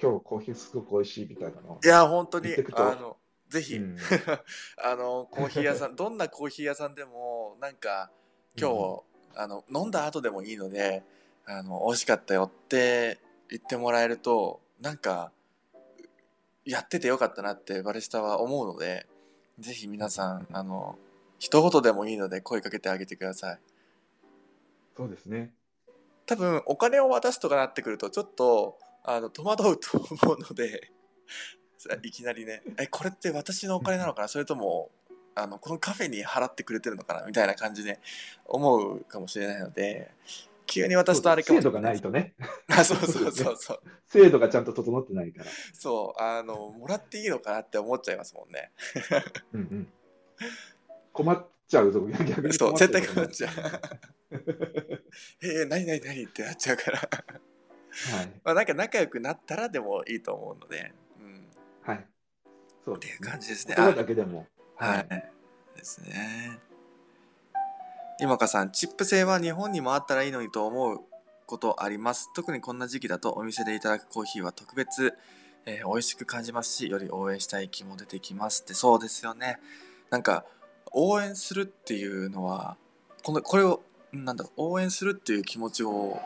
[0.00, 3.16] 今日コーヒーすごく美味しいみたいなのをいや、本当にあの、
[3.48, 3.96] ぜひ、うん
[4.82, 8.10] あの、コーヒー屋さん、 どんなコーヒー屋さんでも、なんか、
[8.58, 9.02] 今日、
[9.34, 11.04] あの、飲んだ後でもいいので、
[11.44, 15.32] あの、美味しかったよって言ってもらえると、なんか、
[16.64, 19.06] やっててよかったなってバリスタは思うので、
[19.58, 20.98] ぜひ皆さん、あの、
[21.38, 23.60] 一言でもいいので声かけてあげてください。
[24.96, 25.54] そうですね。
[26.26, 30.90] 多分、お金を渡すとかなってくると、ちょっと、あの、戸惑うと思うので、
[31.78, 34.28] さいきなりね、え、これって私のお金なのかな？
[34.28, 34.90] それとも、
[35.34, 37.26] あの、このカフェに払ってくれてるのかな？
[37.26, 37.98] みたいな感じで
[38.44, 40.12] 思うかもしれないので、
[40.66, 43.80] 急に渡すとあれかも制度がしれなですないいとね、あ、そうそうそうそう。
[44.06, 45.50] 制度がちゃんと整ってないから。
[45.72, 48.70] そう、あの、もらっていいのかなって思っちゃいますもんね。
[49.52, 49.92] うんうん。
[51.12, 53.28] 困っちゃうぞ、逆にそう、絶対困っう。
[53.28, 53.52] ちゃう。
[55.42, 56.98] えー、何何何ってなっちゃうから。
[56.98, 58.32] はい。
[58.44, 61.50] まあ、なんか仲良くなったらでもいいと思うので、うん。
[61.82, 62.06] はい。
[62.84, 63.20] そうっていう。
[63.20, 63.74] 感じですね。
[63.76, 64.46] 言葉だけでも。
[64.76, 65.08] はい。
[65.76, 66.58] ですね。
[68.20, 71.00] 今かさん、チップ製は日本にもあったらいいのにと思う
[71.46, 72.30] ことあります。
[72.34, 75.14] 特にこんな時期だとお店でいただくコーヒーは特別、
[75.66, 79.58] えー美味しく感じますし、より応援したい気も出てきますって、そうですよね。
[80.10, 80.44] なんか、
[80.92, 82.76] 応援するっていうのは、
[83.22, 86.20] この、これを、なんだろう、応援するっていう気持ちを、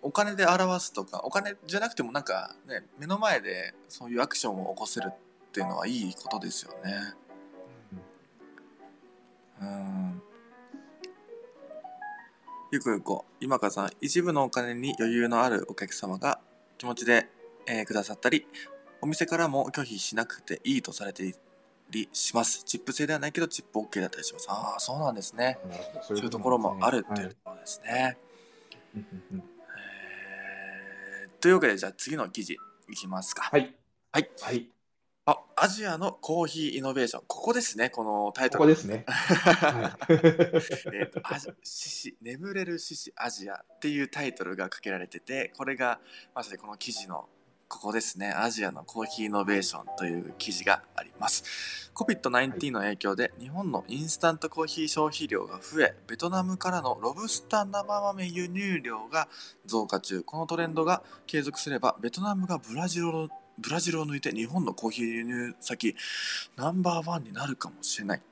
[0.00, 5.14] お金で表すとか、お金じゃなくてもなんかね、目の前でそういうアクションを起こせるっ
[5.52, 7.14] ていうのはいいことですよね。
[9.60, 10.22] うん
[12.72, 16.40] ゆくゆこ、今かさん、一部のお金に余裕のあるお客様が
[16.78, 17.28] 気持ちで、
[17.66, 18.46] えーくださったり、
[19.02, 21.34] お店からも拒否しなくていいとされて
[21.92, 22.64] りします。
[22.64, 24.46] チップ制ではないけど、チップ OK だったりします。
[24.50, 25.58] ああ、そうなんですね。
[26.00, 28.18] そそういうところもあるってはいいうところですね。
[31.40, 32.56] というわけで、じゃあ次の記事
[32.88, 33.42] いきますか。
[33.42, 33.74] はい。
[34.10, 34.30] はい。
[34.40, 34.68] はい。
[35.24, 37.22] あ、アジアのコーヒーイノベーション。
[37.28, 38.58] ここですね、このタイトル。
[38.58, 39.04] ここですね。
[39.06, 40.12] はい。
[40.94, 46.00] えっと、アジ獅子、眠れる獅子アジアっていうタイトルがかけられてて、これが
[46.34, 47.28] まさにこの記事の
[47.72, 51.90] ここですね、アジアのコーヒーイノベーションという記事があります。
[51.94, 59.26] COVID-19 の影響で日本のインスタントコーヒー消費量が増え、ベトナムからのロブスター生豆輸入量が
[59.64, 60.22] 増加中。
[60.22, 65.96] このトレンドが継続すれば、ベトナムがブラジルをブラジルを抜いて日本のコーヒー輸入先
[66.56, 68.22] ナンバーワンになるかもしれない。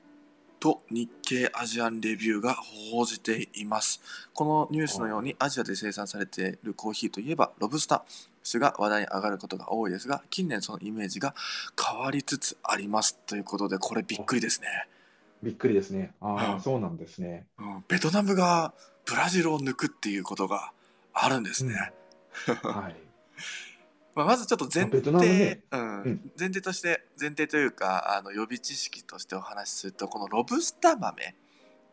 [0.61, 2.55] と日経アジアンレビューが
[2.92, 4.03] 報じています。
[4.35, 11.35] このニュースのようにアジアで生産されているコーヒーといえばロブスター種が話題に上がることが多いですが近年そのイメージが
[11.79, 14.88] 変わりつつありますということでこれびっくりですね。
[15.42, 16.12] びっくりですね。
[16.20, 17.46] ああ、うんそうなんですね。
[17.59, 18.74] うん、ベトナムが
[19.07, 20.72] ブラジルを抜くっていうことが
[21.12, 21.92] あるんですね。
[22.62, 22.96] はい。
[24.14, 31.35] まあ、まずちょっと前提、ねうんうん前提として前提というかあの予備知識としてお話しするとこのロブスター豆っ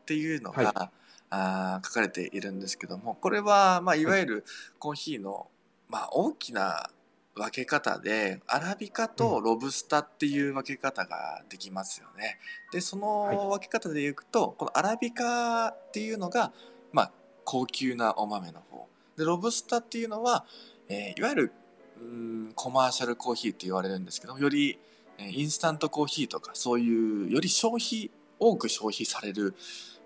[0.05, 0.89] ていうのが、はい
[1.29, 4.45] あー書かれているんですけどもこれは、まあ、いわゆる
[4.79, 5.47] コーヒーの、
[5.89, 6.89] まあ、大きな
[7.35, 12.39] 分け方でアラビカとロブスタっていう分け方ができますよね。
[12.71, 16.51] でその分け方でいくと、このアラビカっていうのが、
[16.91, 17.11] まあ、
[17.45, 18.87] 高級なお豆の方。
[19.15, 20.45] でロブスタっていうのは、
[20.89, 21.51] えーいわゆる
[21.99, 24.79] うーんコマーシャルコーヒーって言われるんですけどより
[25.17, 29.55] えーインスタントコーヒーとかそういうより消費多く消費される、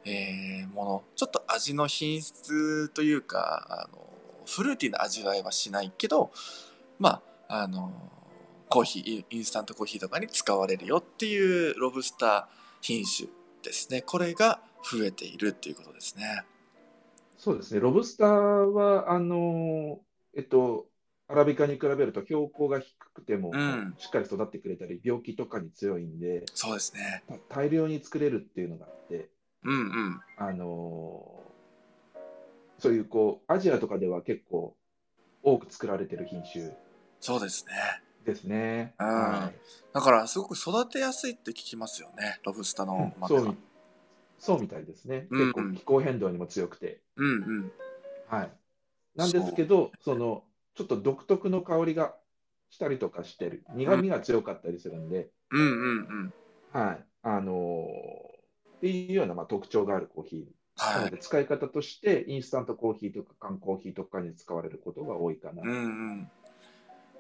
[0.06, 1.04] えーもの。
[1.16, 4.11] ちょっと味の品質というかあの
[4.52, 6.32] フルーティーな味わいはしないけど
[7.00, 7.92] まああの
[8.70, 12.44] コーヒーインスタントコーヒーとかに使われるよっていうロブスター
[12.82, 13.28] 品種
[13.64, 16.44] ですねこれが増えているっていうことですね。
[17.38, 17.80] そうですね。
[17.80, 20.00] ロブスターは、あの、
[20.38, 20.86] えっと、
[21.28, 27.24] アラビカに比べると標高が低くてもうんしっかり育ってくれたり、病気とかに強いんで、そうですね。
[27.28, 29.30] た大量に作れるっていうのがあって、
[29.64, 30.20] うんうん。
[30.38, 31.41] あの
[32.82, 34.76] そういうこう、アジアとかでは結構
[35.44, 36.76] 多く作られてる品種
[37.20, 37.74] そうですね。
[38.26, 38.96] ですね。
[39.00, 39.56] うんはい
[39.94, 43.58] だからすごく育てやすいって聞きますよねロブスターの豆はそうみ、
[44.40, 45.28] そうみたいですね。
[45.30, 47.02] うん結構気候変動にも強くて。
[47.18, 47.72] うんうん
[48.28, 48.52] はい。
[49.16, 52.16] なんですけど、その、ちょっと独特の香りが
[52.70, 53.64] したりとかしてる。
[53.76, 56.34] 苦味が強かったりするんで、うんうんうん
[56.72, 57.06] はい。
[57.22, 58.42] あのー
[58.78, 60.61] っていうような、まあ、特徴があるコーヒー。
[60.86, 61.06] なはい。
[61.06, 65.62] ので、使い方として、インスタントコーヒーとか缶コーヒーとかに使われることが多いかな。
[65.64, 65.74] うんう
[66.14, 66.32] ん。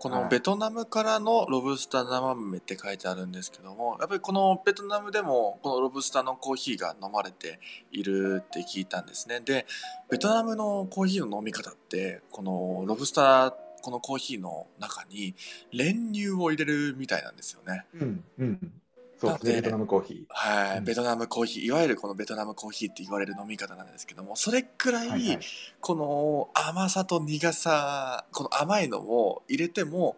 [0.02, 0.30] このはい。
[0.30, 7.60] ベトナムからのロブスター生豆って書いてあるんですけどもやっぱりこのベトナムでもこのロブスターのコーヒーが飲まれて
[7.92, 9.42] いるって聞いたんですね。
[9.42, 9.68] で
[10.10, 15.36] ベトナムのコーヒーの飲み方ってこのロブスターこのコーヒーの中に
[15.72, 17.86] 練乳を入れるみたいなんですよね。
[17.94, 18.74] うん、うん。
[19.22, 20.84] そうベトナムコーヒはい、うん。
[20.84, 21.64] ベトナムコーヒー。
[21.66, 25.06] いわゆるこのベトナムコーヒーって言われる飲み方なんですけどもそれくらー。
[25.06, 25.40] い、はいはい。
[25.80, 30.16] この甘さと苦さこの甘いのを入れても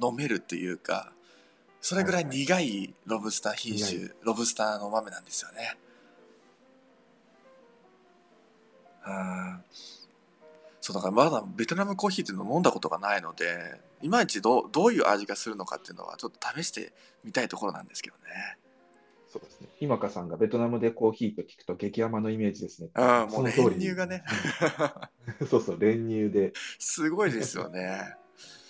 [0.00, 1.12] 飲めるっていうか
[1.80, 5.76] それぐらい苦いロブスター品種、苦ロブスターの豆なんですよね。
[9.06, 9.64] うん
[10.86, 16.92] そうだからまだベトナムコーヒーっていうのを飲んだことがないのでいまいちどうどういう味がするのかっていうのはちょっと試して
[17.24, 18.56] みたいところなんですけどね
[19.26, 19.66] そうですね。
[19.80, 22.90] 今かさんがベトナムでコーヒーと聞くと激甘のイメージですね。
[22.94, 24.22] うんもう練乳がね
[25.40, 26.52] うん そうそう、練乳で。
[26.78, 28.14] すごいですよね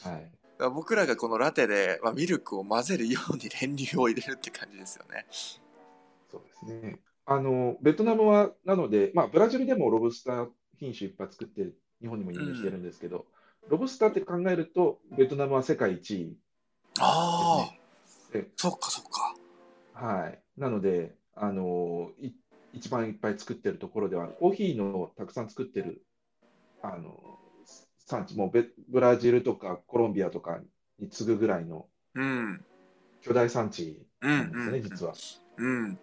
[0.03, 0.33] はい。
[0.59, 5.27] ら僕らがこのラテで、まあ、ミルクを混ぜるように練乳を入れるって感じですよね。
[6.31, 6.99] そうですね。
[7.27, 10.49] あの、ベトナムは、なので、まあ、ブラジルでもロブスター
[10.79, 13.27] 品種いっぱい作って、日本にも輸入してるんですけど、
[13.69, 16.37] ロブスターって考えると、ベトナムは世界一位
[17.01, 19.35] ああ、でそっかそっか。
[19.95, 20.41] はい。
[20.57, 22.33] なので、あの、い
[22.73, 26.03] 一番いっぱい作ってるところではコーヒーのたくさん作ってる、
[26.83, 27.39] あの、
[27.99, 30.61] 産地、もうベブラジルとかコロンビアとか
[30.99, 32.65] に次ぐぐらいのうん。
[33.23, 34.83] 巨大産地うなんですよね、んうん。
[34.83, 35.15] 実は。
[35.57, 35.99] うん。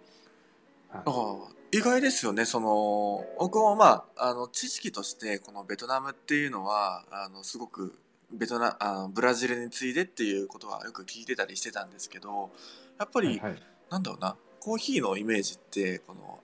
[0.90, 2.46] はい意外ですよね。
[2.46, 7.98] その、僕もまあ、あの、知識として、このベトナムっていうのは、あの、すごく、
[8.32, 12.52] ベトナ、あの、ブラジルに次いでっていうことはよく聞いてたりしてたんですけど、
[13.00, 16.40] やっぱり、はいはいなんだろうな、コーヒーのイメージって、この、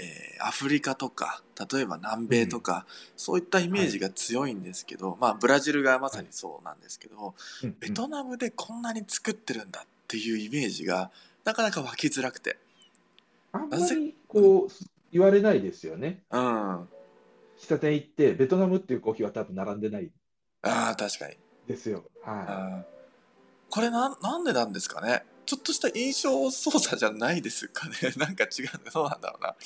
[0.00, 11.12] えーアフリカとか、例えば南米とか、そういったイメージが強いんですけど、まあ、ブラジルがまさにそうなんですけど、うんベトナムでこんなに作ってるんだっていうイメージが、
[11.44, 12.58] なかなか湧きづらくて。
[13.52, 14.68] あんまりこう
[15.10, 16.24] 言われないですよね。
[16.30, 16.40] うん。
[16.40, 16.86] あ
[17.58, 20.10] 喫茶店行って、ベトナムっていうコーヒーは多分並んでない
[20.62, 21.36] あ、確かに。
[21.66, 22.04] ですよ。
[22.22, 22.84] はうん
[23.70, 25.24] これな、なんでなんですかね？
[25.46, 27.94] ちょっとした印象操作じゃないですかね？
[28.18, 29.56] なんか違う、そうなんだろうな。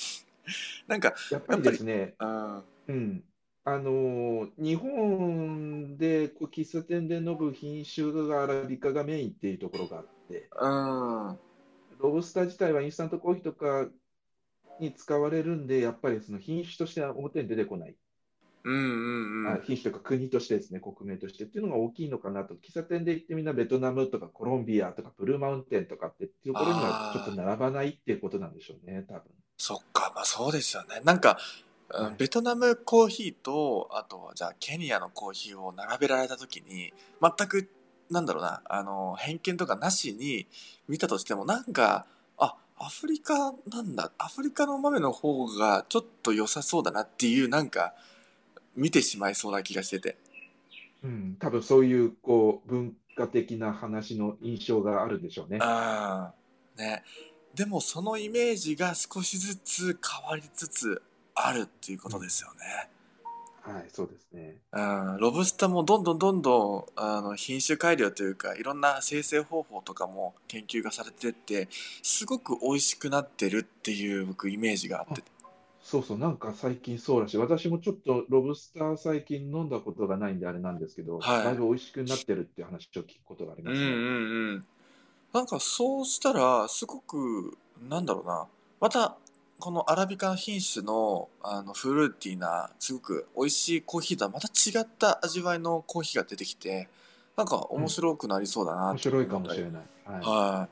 [0.87, 1.33] なんか、い。
[1.33, 2.63] やっぱりですね、うん。
[2.87, 3.23] うん。
[3.65, 11.39] あのー日本でこう喫茶店で飲む品種がアラビカがメインっていうところがあって、うん。
[11.99, 13.87] ロブスター自体はインスタントコーヒーとか
[14.79, 17.95] に使われるんで、やっぱりその品種としては表に出てこない、
[18.63, 19.53] うんうんうん。
[19.53, 29.23] あ品種とか国としてですね、国名としてっていうのが大きいのかなと、喫茶店で行ってみんなベトナムとかコロンビアとかブルーマウンテンとかっていうところにはちょっと並ばないっていうことなんでしょうね、多分。
[29.57, 31.01] そっか、まあそうですよね。
[31.03, 31.37] なんか、
[32.17, 37.69] ベトナムコーヒーと、あとはじゃあケニアのコーヒーを並べられた時に、全く、
[38.09, 40.47] なんだろうな、あの、偏見とかなしに
[40.87, 42.05] 見たとしても、なんか、
[42.37, 47.93] あ、アフリカなんだ、アフリカの豆の方がちょっと良さそうだなっていう、なんか、
[48.75, 50.17] 見てしまいそうな気がしてて。
[51.03, 55.59] うん、多分そういうこう文化的な話の印象があるんでしょうね。
[55.61, 56.33] あ
[56.77, 57.03] あ、ね。
[57.53, 61.01] でもそのイメージが少しずつ変わりつつ
[61.33, 62.89] あるっていうことですよね。
[63.71, 64.55] はい、そうですね。
[64.71, 64.81] う
[65.15, 71.67] ん、ロブスターもどんどんどんどんあの品種改良というかいろんな生成方法とかも研究がされてって
[72.01, 75.21] すごく美味しくなってるっていう僕イメージがあって
[75.83, 77.37] そうそう、なんか最近そうらしい。
[77.37, 83.85] 私もちょっとロブスター最近飲んだことがないんであれなんですけど、はいだいぶ美味しくなってるっていう話を聞くことがありますね。
[83.85, 84.65] うんうんうん
[85.33, 87.57] なんかそうしたらすごく
[87.89, 88.47] なんだろうな
[88.79, 89.17] また
[89.59, 96.87] このアラビカ品種のあのフルーティーなすごく美味しいコーヒーとはまた違った味わいのコーヒーが出てきて
[97.35, 99.83] なんか面白くなりそうだな面白いかもしれない。
[100.05, 100.69] はい、は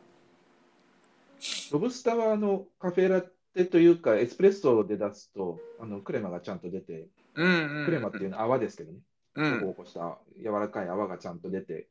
[1.71, 3.21] ロブスターはあのカフェラ
[3.53, 7.07] テというか、エスプレッソで出すとあのクレマがちゃんと出て、い。
[7.35, 7.85] うんうんうん。
[7.85, 8.99] クレマっていうのは泡ですけどね、
[9.35, 9.61] うん。
[9.61, 11.87] こう起こした柔らかい泡がちゃんと出て、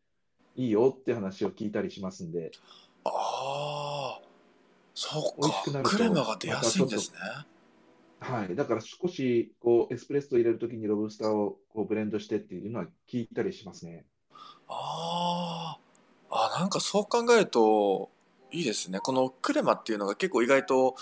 [0.56, 2.52] いいよって話を聞いたりしますんで、
[3.04, 4.03] ああ、
[4.94, 5.82] そうか。
[5.82, 7.18] クレマが出やすいんですね。
[8.20, 14.06] はい、だから少しこうエスプレッソを入れるときにロブスターをこうブレンドしてっていうのは聞いたりしますね。
[14.68, 15.76] あ
[16.30, 18.08] あ、なんかそう考えると
[18.50, 20.96] いいですねこのクレマっていうのが結構意外と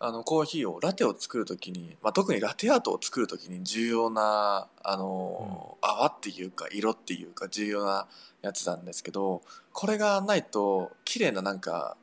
[0.00, 8.06] あのコーヒーをラテを作るときに、まあ、特にラテアートを作るときに重要なあの、泡っていうか色っていうか重要な
[8.42, 9.42] やつなんですけど
[9.72, 11.96] これがないと綺麗ななんか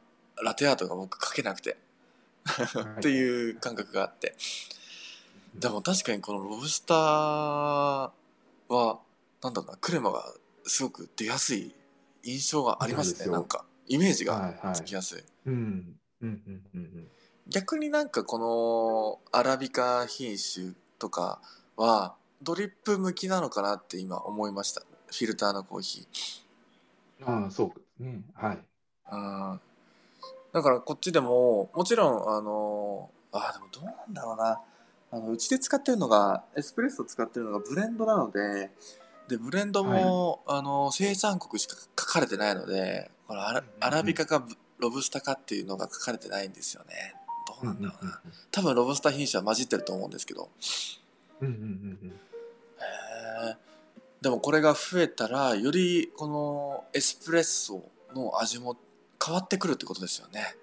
[0.43, 1.77] ラテアートが僕描けなくて。
[2.99, 4.35] っていう感覚があって。
[5.55, 8.11] でも確かにこのロブスターは
[9.43, 10.25] なんだろうなクレマが
[10.63, 11.75] すごく出やすい
[12.23, 13.31] 印象がありますね。
[13.31, 15.23] なんかイメージがつきやすい。
[15.45, 15.53] うん
[16.21, 17.07] うんうんうん
[17.47, 21.41] 逆になんかこのアラビカ品種とか
[21.75, 24.81] はドリップ向きなのかなって今思いました。
[25.07, 26.07] フィルターのコーヒ
[27.25, 28.21] ああ、そうですね。
[28.33, 28.59] はい。
[29.11, 29.59] ーうん
[30.53, 34.61] だからこっちでももちろんあのあでもどうなんだろうな。
[35.13, 38.71] あのうちで使ってるのがエスプレッソ使ってるのがブレンドなので
[39.27, 47.15] でブレンドも、あの生産国しか書かれてないのでこのアラアラビカかブロブスタかっていうのが書かれてないんですよね。
[47.47, 48.21] どうなんだろうな。
[48.51, 50.49] 多分ロブスター品種は混じってると思うんですけど。
[51.41, 52.09] うんうんうんうん。
[52.09, 53.57] へえ
[54.21, 57.83] でもこれが増えたらよりこのエスプレッソ
[58.15, 58.77] の味も
[59.23, 60.55] 変わってくるってことですよね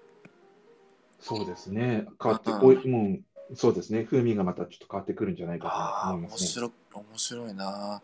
[1.19, 2.05] そうですね。
[2.21, 3.17] 変わって、うんこうも
[3.51, 4.05] う、そうですね。
[4.05, 6.47] 風味がまたちょっと変わってくるんじゃないかと思いますね。
[6.47, 8.01] 白い面白いな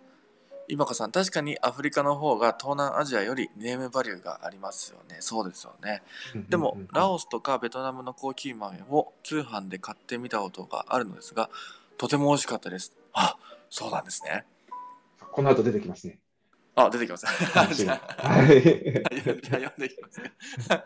[0.68, 6.02] 今かさん確かにアフリカの方が東南アジアよりネームバリューがありますよねそうですよね
[6.50, 11.50] でもラオスとかベトナムのコーヒー豆を通販で買ってみたことがあるのですが
[11.98, 13.38] とても美味しかったですあ
[13.70, 14.46] そうなんですね
[15.32, 16.20] この後出てきますね。
[16.76, 18.62] あ出てきます話じゃがあはい。
[18.62, 19.60] じゃあ。
[19.60, 19.90] 読んでい。
[19.90, 20.20] きます
[20.70, 20.84] か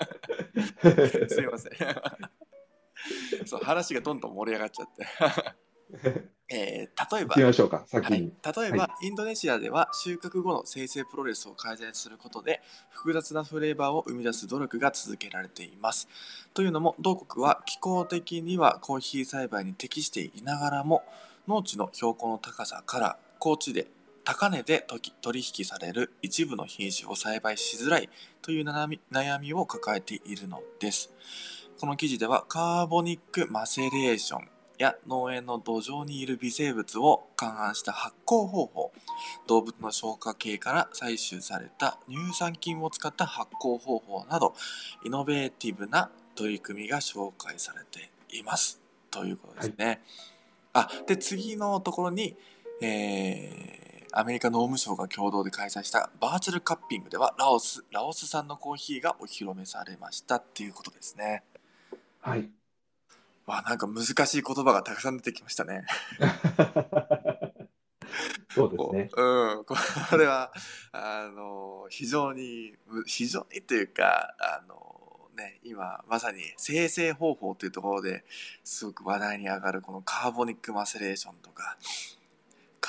[1.30, 1.72] すいません。
[3.46, 5.08] そう話がどんどん盛り上がっちゃって。
[6.52, 7.36] えー例えば。
[7.36, 8.68] 行きましょうか、先はい、に例。
[8.68, 12.62] えば、はインドネシアでは収穫後の生成プロレスを改善することで
[12.92, 16.08] 複雑なフレーバーを生み出す努力が続けられています。
[16.54, 21.04] というのも同国は気候的にはコーヒー栽培に適していながらも
[21.48, 23.88] 農地の標高の高さから高地で
[24.32, 28.10] 高値で取取引される一部の品種を栽培しづらい
[28.44, 31.12] という悩みを抱えているのです。
[31.80, 38.92] この記事ではカーボニックマセレーションや農園の土壌にいる微生物を勘案した発酵方法
[39.48, 44.54] 動物の消化系から採取された乳酸菌を使った発酵方法など
[45.04, 50.04] イノベーティブな取り組みが紹介されていますということですね。
[50.74, 52.36] あで次のところに、
[52.80, 61.44] えーアメリカ農務省が共同で開催したバーチャルカッピングではラオスラオス産のコーヒーがお披露目されましたっていうことですね。
[62.22, 62.50] はい。
[63.46, 65.86] わなんか難しい言葉がたくさん出てきましたね。
[68.50, 69.10] そうですね。
[69.16, 69.76] うん、こ
[70.18, 70.52] れは
[70.92, 78.26] あの非常にむ非常にというかあの、ね、今まさに生成方法というところで
[78.64, 81.78] すごく話題に上がるこのカーボニックマセレーションとか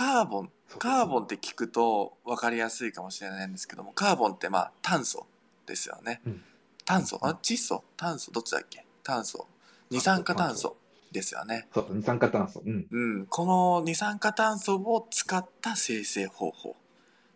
[0.00, 5.26] カーボンカーボンって聞くと分かりやすいかもしれないんですけどもカーボンってまあ炭素
[5.66, 6.42] ですよね、うん。
[6.86, 7.18] 炭素？
[7.20, 7.84] あ窒素？
[7.98, 8.32] 炭素？
[8.32, 8.86] どっちだっけ？
[9.02, 9.46] 炭素。
[9.90, 10.78] 二酸化炭素
[11.12, 11.68] ですよね。
[11.74, 12.62] そう、二酸化炭素。
[12.64, 12.86] うん。
[12.90, 16.76] うん、この二酸化炭素を使った生成方法。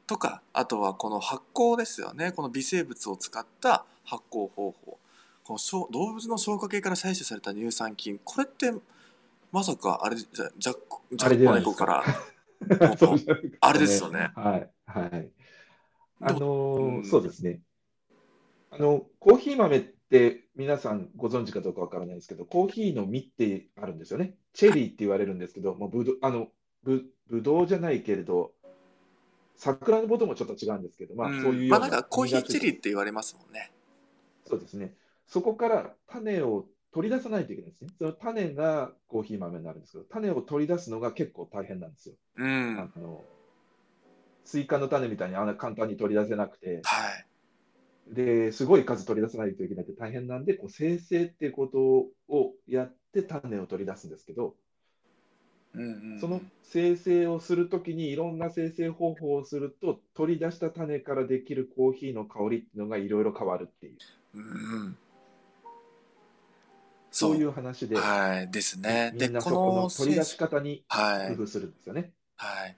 [0.07, 2.33] とかあとはこの発酵ですよね。
[2.33, 4.99] この微生物を使った発酵方法。
[5.45, 8.19] この消動物の消化系から採取された乳酸菌。
[8.25, 8.73] これって
[9.53, 10.81] まさかあれじゃジャック
[11.13, 11.85] ジャッコあれじゃないですネコか。
[11.85, 12.05] から
[13.61, 14.33] あれですよね。
[14.35, 14.71] はい。
[14.87, 15.31] はい。
[16.21, 17.61] あのそうですね。
[18.71, 24.35] あの、コーヒー豆って皆さんご存知かどうかわからないですけど、コーヒーの実ってあるんですよね。
[24.53, 26.49] チェリーって言われるんですけど、もうぶどあの
[26.83, 28.53] ぶぶどうじゃないけれど、
[29.57, 33.73] 桜のこともちょっと違うんですけど、まあ、うんそういうようなまあなんかコーヒーチェリーって言われますもんね
[34.47, 34.95] そうですね。
[35.27, 37.91] そこから種を取り出さないといけないんですね。
[37.99, 42.15] その種がコーヒー豆になるんですけど、種を取り出すのが結構大変なんですよ。
[42.37, 42.79] うん。
[42.79, 43.25] あの
[44.45, 47.09] スイカの種みたいにあんな簡単に取り出せなくて、は
[48.13, 48.15] い。
[48.15, 51.81] ですごい数取り出さないといけないって大変なんで、こう精製っていうこと
[52.33, 54.55] をやって種を取り出すんですけど、
[55.75, 55.89] うんうん。
[55.89, 63.97] うんその精製をするときにいろんな精製方法をすると、取り出した種からできるコーヒーの香りっていうのがいろいろ変わるっていう、
[64.35, 64.45] うんう
[64.91, 64.99] ん
[67.15, 67.37] そう。
[67.37, 68.51] いう話で、はい。
[68.51, 69.13] ですね。
[69.15, 71.37] でこのの取り出し方にはい。
[71.37, 72.13] 工夫するんですよね。
[72.37, 72.77] はい。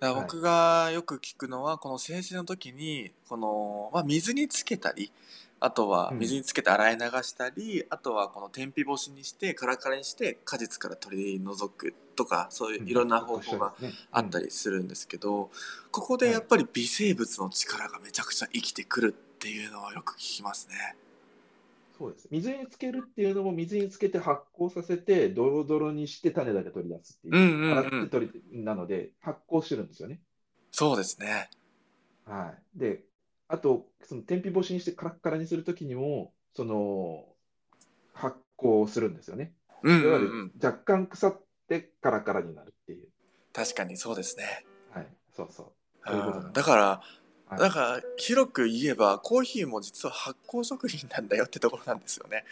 [0.00, 5.10] 僕がよく聞くのは、この生成の時に、この、まあ、水につけたり、
[5.58, 6.18] あとはうん。
[6.18, 13.74] 水につけて洗い流したり、あとはこの天日干しにして、カラカラにして果実から取り除くとか、そういういろんな方法が
[14.10, 14.46] あったり。
[14.46, 15.50] りするんですけど、
[15.90, 20.96] ここでやっぱり微生物の力がめちゃくちゃ生きてくるっっていうのはよく聞きますね。
[21.98, 22.28] そうです。
[22.30, 27.36] 水につけるっていうのも、水につけて発酵させて、ドロドロにして種だけ取り出すっていう。
[27.36, 30.20] うんうんうん洗って取り、なので、発酵してるんですよね。
[30.70, 31.48] そうですね。
[32.26, 32.78] はい。
[32.78, 33.04] で、
[33.48, 37.24] あと、その天日干しにしてカラッカラにするときにも、その、
[38.12, 39.52] 発酵するんですよね。
[39.82, 40.52] うんうんいわゆるうん。
[40.62, 43.08] 若干腐ってカラカラになるっていう。
[43.52, 44.66] 確かにそうですね。
[44.90, 45.06] はい。
[45.34, 45.72] そうそう。
[46.06, 47.02] そういうだから、
[47.48, 47.58] はい。
[47.60, 52.44] だから広く言えばコーヒーも実は発酵食品なんだよってところなんですよね。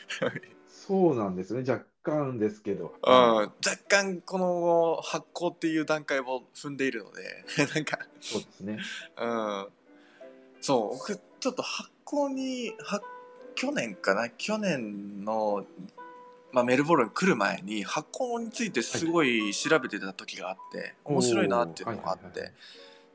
[0.86, 1.64] そうなんですね。
[1.66, 2.94] 若干ですけど。
[3.02, 3.50] うん、若
[3.88, 8.78] 干この発酵っていう段階を踏んでいるので なんか、そうですね。
[9.16, 9.66] うん、
[10.60, 13.00] そう僕ちょっと発酵には
[13.54, 14.28] 去年かな？
[14.28, 15.64] 去年の、
[16.52, 22.52] まあ、メルボルン来る前に発酵についてすごい調べてた時があって、面白いなっていうのがあって、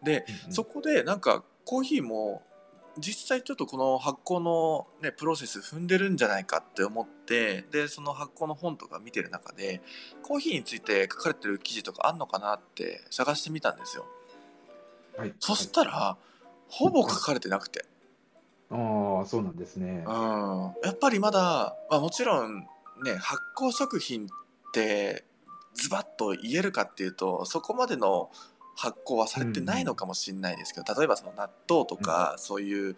[0.01, 0.53] で、うんうん。
[0.53, 2.41] そこでなんかコーヒーも
[2.97, 9.79] 実際ちょっとこの発酵の、ね、プロセス踏んでるんじゃないかって思ってでその発酵の本とか見てる中で
[10.23, 14.07] コーヒーについて書かれてる記事とかあんのかなって探してみたんですよ
[15.19, 15.33] はい。
[15.39, 16.17] そしたら、
[16.69, 17.83] ほぼ書かれてなくて、
[18.71, 20.05] ああ、そうなんですね。
[20.07, 22.59] うん、やっぱりまだ、まあ、もちろん
[23.03, 24.29] ね発酵食品っ
[24.71, 25.25] て
[25.73, 28.31] ズバッと言えるかっていうとそこまでの
[28.79, 32.95] 発酵はされてないのかもしれないですけど、例えばその納豆とか、そういう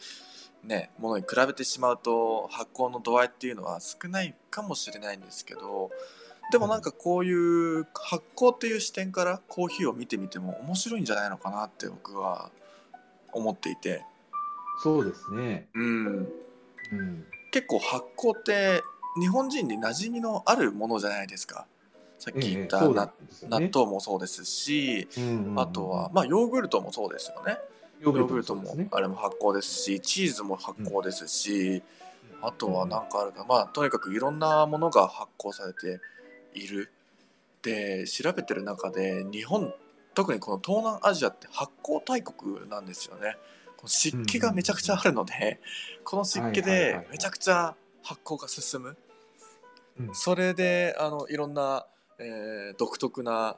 [0.63, 5.89] ねものに比べてしまうと発酵の度合いっていうのは少ないかもしれないんですけど
[6.51, 12.51] でもなんかこういう発酵っていう視点からコーヒーを見てみても面白いんじゃないのかなって僕は
[13.33, 14.03] 思っていて、
[14.83, 15.69] そうですね。
[15.73, 17.25] うん、うん。
[17.51, 18.81] 結構発酵って
[19.19, 21.65] 日本人に馴染みのあるものじゃないですか
[22.21, 22.99] さっき言った、うんで
[23.31, 23.71] すよ納ね。
[23.73, 25.59] 豆もそうですし、うんうんうん。
[25.59, 27.57] あとは、まあ、ヨーグルトもそうですよね。
[27.99, 28.87] ヨヨーグルトもね。
[28.91, 31.81] あれも発酵ですしチーズも発酵ですし、
[32.43, 35.99] あとは何かあるかまあとにかくいろんなものが発酵されて
[36.53, 36.91] いる。
[37.63, 39.73] で調べてる中で日本
[40.13, 43.37] 特にこの東南アジアって発酵大国なんですよね。
[43.77, 45.59] この湿気がめちゃくちゃあるので、
[46.03, 47.05] この湿気はいはいはいはい。
[47.05, 48.97] でめちゃくちゃ発酵が進む、
[49.99, 50.15] うん。
[50.15, 51.85] それであのいろんな、
[52.21, 53.57] えー独特な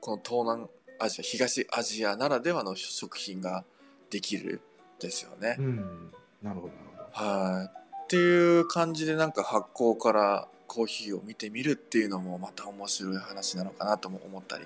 [0.00, 3.64] この東南アジア東アジアならではの食品が
[4.10, 4.60] できる
[5.00, 5.56] ですよね。
[5.58, 6.12] うん。
[6.42, 6.78] なるほど、なる
[7.12, 7.28] ほど。
[7.28, 14.64] はいっていう感じでなんか発酵からコーヒーを見てみるっていうのもまた面白い話なのかなとも思ったり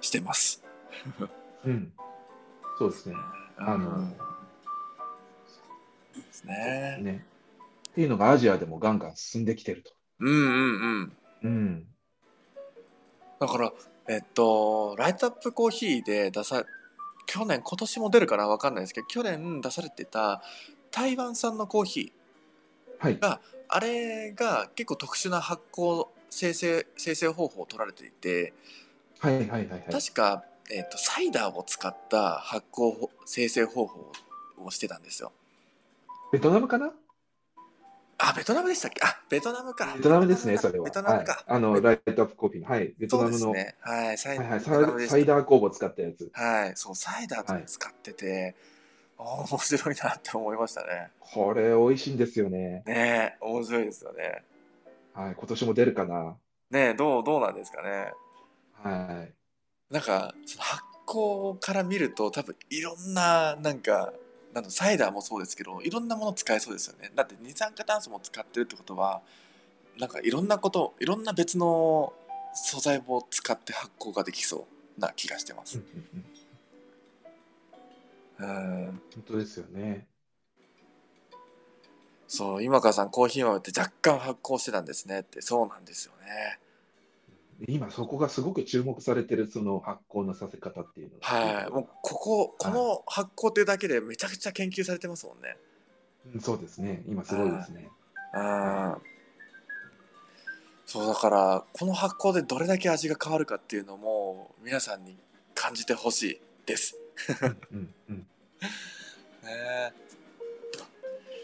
[0.00, 0.62] してます。
[1.64, 1.92] うん。
[2.78, 3.14] そうですね。
[3.58, 4.10] あのうん、
[6.22, 6.98] ですね。
[7.02, 7.26] ね。
[7.90, 9.92] っていうのがアジアでもガンガン進んできてると。
[10.20, 11.16] うんうんうん。
[11.42, 11.86] うん。
[13.40, 13.72] だから、
[14.08, 16.64] えっと、ライトアップコーヒーで出さ、
[17.26, 20.42] 去年、今年も出るかなわかんないですけど、去年出されてた
[20.90, 22.12] 台湾産のコーヒ
[22.98, 23.18] はい。
[23.18, 23.38] ー、
[23.68, 28.52] あれが結構特殊な発酵生成、生成方法を取られていて、
[29.20, 29.82] はいはいはいはい。
[29.90, 34.12] 確か、えっと、サイダーを使った発酵ほ生成方法
[34.62, 35.32] をしてたんですよ。
[36.32, 36.92] ベトナムかな？
[38.22, 39.00] あ、ベトナムでしたっけ？
[39.02, 39.94] あ、ベトナムか。
[39.96, 40.84] ベトナムですね、それは。
[40.84, 41.32] ベトナムか。
[41.32, 42.68] はい、あの、ライトアップコーヒーの。
[42.68, 42.94] はい。
[42.98, 43.76] ベトナムの、ね。
[43.80, 46.30] はい、サイはいはい、ベトナムサイダー工房使ったやつ。
[46.32, 48.54] はい、そう、サイダーとか使ってて、
[49.18, 51.10] あー面白いなって思いましたね。
[51.18, 52.82] これ、美味しいんですよね。
[52.86, 54.42] ねえ、面白いですよね。
[55.14, 55.34] はい。
[55.34, 56.36] 今年も出るかな。
[56.70, 58.12] ねえ、どう、どうなんですかね。
[58.82, 59.92] はい。
[59.92, 64.12] なんか、発酵から見ると、多分いろんな、なんか、
[64.52, 67.12] なんだサイダーもそうですけど、いろんなもの使えそうですよね。
[67.14, 69.22] だって二酸化炭素も使ってるってことは、
[69.98, 72.12] なんかいろんなこと、いろんな別の
[72.54, 74.66] 素材も使って発酵ができそ
[74.98, 75.80] うな気がしてます
[78.38, 79.00] うん。
[79.14, 80.06] 本当ですよね。
[82.26, 86.58] そう、今川さんコーヒー豆って若干発酵してたんですねって、そうなんですよね。
[87.68, 91.70] 今、そこがすごく注目されてる、その発酵のさせ方っていうのがはい。
[91.70, 95.56] もうここ、この発酵っていうだけでめちゃくちゃ研究されてますもんね。
[96.34, 97.02] うんそうですね。
[97.06, 97.88] 今、すごいですね。
[98.34, 98.96] うん。
[100.86, 105.16] そうだから、この発酵でどれだけ味が変わるかっていうのも皆さんに
[105.54, 106.96] 感じてほしいです。
[107.70, 108.26] うんうん。
[109.44, 109.92] ね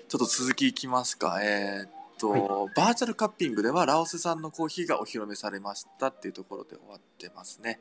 [0.09, 1.41] ちょっと続きいきますか。
[1.43, 2.41] えーっと、はい
[2.75, 7.81] バーチャルカッピングではラオス産のコーヒーがお披露目されましたっていうところで終わってますね。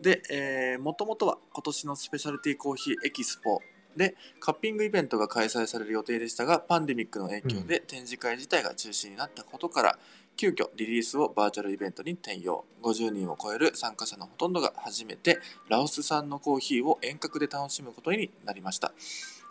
[0.00, 3.60] で、えー、もともとは今年のスペシャルティーコーヒーエキスポ
[3.96, 9.98] でカッピングイベントが開催される予定でしたが、パンデミックの影響で展示会自体が中止になったことから、
[10.36, 12.64] 急遽リリースをバーチャルイベントに転用。
[12.82, 18.92] 50人を超える参加者のほとんどが初めてラオス産のコーヒーを遠隔で楽しむことになりました。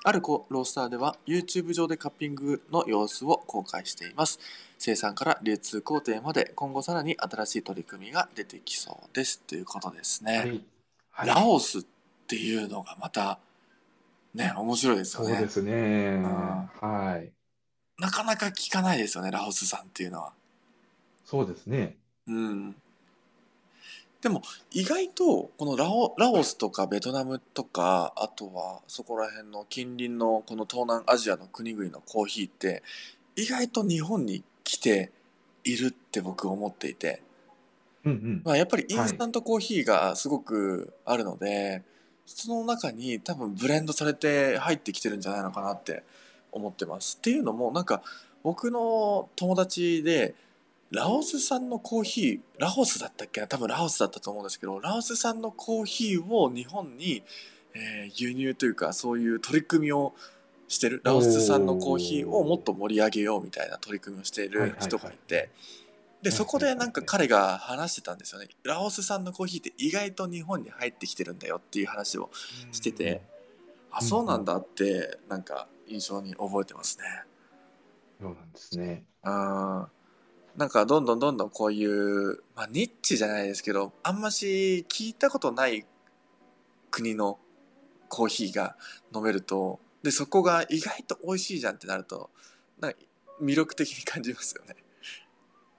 [0.07, 4.39] あるロースターでは YouTube 上でカッピングの様子を公開しています。
[4.77, 10.37] 生産から流通工程まで今後さらに新しい取り組みが出てきそうですということですね。
[10.37, 10.49] はい。
[11.09, 11.83] はいラオスっ
[12.27, 13.39] ていうのがまた
[14.35, 15.33] ね、面白いですよね。
[15.33, 16.17] そうですね。
[16.17, 17.31] んはい。
[17.97, 20.33] なかなか聞かないですよね、ラオスさんっていうのは。
[21.23, 21.97] そうですね。
[22.27, 22.75] うん。
[24.25, 32.81] でも意外とこのラオラオスとかベトナムとかあとはそこら辺の近隣のこの東南アジアの国々のコーヒーって
[33.35, 35.11] 意外と日本に来て
[35.63, 37.21] いるって僕思っていて、
[38.03, 38.41] うんうん。
[38.43, 41.83] まあ、やっぱりインスタントコーヒーがすごくあるので、
[42.25, 46.01] その中に多分ブレンドされて入ってきてるんじゃないのかなって
[46.51, 47.17] 思ってます。
[47.19, 48.01] っていうのもなんか
[48.41, 50.33] 僕の友達で
[50.95, 53.47] ラオス産のコーヒーラオスだったっけな？
[53.47, 57.21] 多分ラオスだったと思うんですけどラオス産のコーヒーを日本に、
[57.73, 60.13] えー輸入というかそういう取り組みを
[60.69, 65.49] してるラオス産のコーヒーをもっと盛り上げようみたいな取り組みをしている人がいて
[66.21, 68.47] でそこでなんか彼が話してたんですよね。
[68.63, 72.31] ラオス産のコーヒーって意外と日本に入ってきてるんだよっていう話を
[72.71, 73.21] してて
[73.91, 77.03] あそうなんだってなんか印象に覚えてますね。
[78.21, 79.03] そうなんですね。
[79.23, 79.85] うん
[80.57, 85.85] なんかどんどんどんどんこういう、まあ、ニッチじゃないですけどあんまし聞いたことない
[86.91, 87.37] 国の
[88.09, 88.75] コーヒーが
[89.13, 92.29] 飲めるとでそこが意外と美味しいじゃんってなると
[92.79, 92.97] なんか
[93.41, 94.75] 魅力的に感じますよね。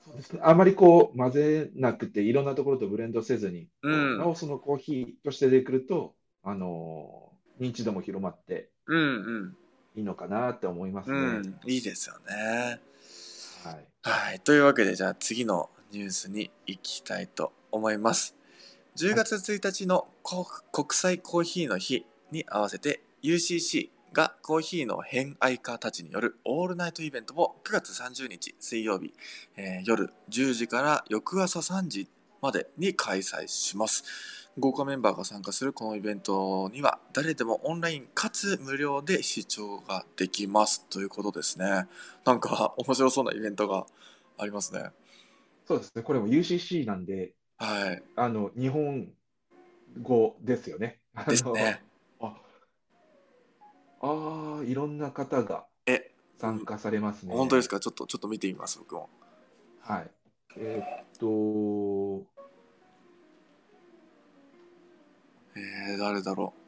[0.04, 0.40] そうですね。
[0.42, 9.02] あまりこう混ぜなくて、いろんなところとブレンドせずに、うんラオスのコーヒーとしてでくると、あのー認知度も広まってうんう
[9.46, 9.56] ん
[9.96, 11.40] いいのかなって思いますうね。
[11.40, 12.78] ん、いいですよね。
[14.06, 14.20] はい。
[14.28, 14.40] はい。
[14.40, 18.36] というわけで、じゃあ次のニュースに行きたいと思います。
[18.96, 29.12] 10月1日のこ国際コーヒーの日に合わせて UCC がコーヒーの偏愛家たちによるオールナイトイベントを9月30日水曜日、
[29.56, 32.08] えー夜10時から翌朝3時
[32.40, 34.04] までに開催します。
[34.58, 41.86] 豪華メンバーが参加するこのイベントには誰でもオンラインかつ無料で視聴ができますということですね。
[42.24, 43.86] なんか面白そうなイベントが
[44.38, 44.90] ありますね。
[45.66, 46.02] そうですね。
[46.02, 48.02] これも UCC なんで、はい。
[48.16, 49.12] あの、日本
[50.00, 51.00] 語ですよね。
[51.28, 51.82] ですね。
[52.20, 52.34] あ
[54.00, 57.34] あー、いろんな方がえ、参加されますね。
[57.34, 57.80] 本当ですか？
[57.80, 59.10] ちょっと、ちょっと見てみます、僕も。
[59.80, 60.10] はい。
[60.56, 62.26] えーっと、
[65.56, 66.66] えー、誰だろう。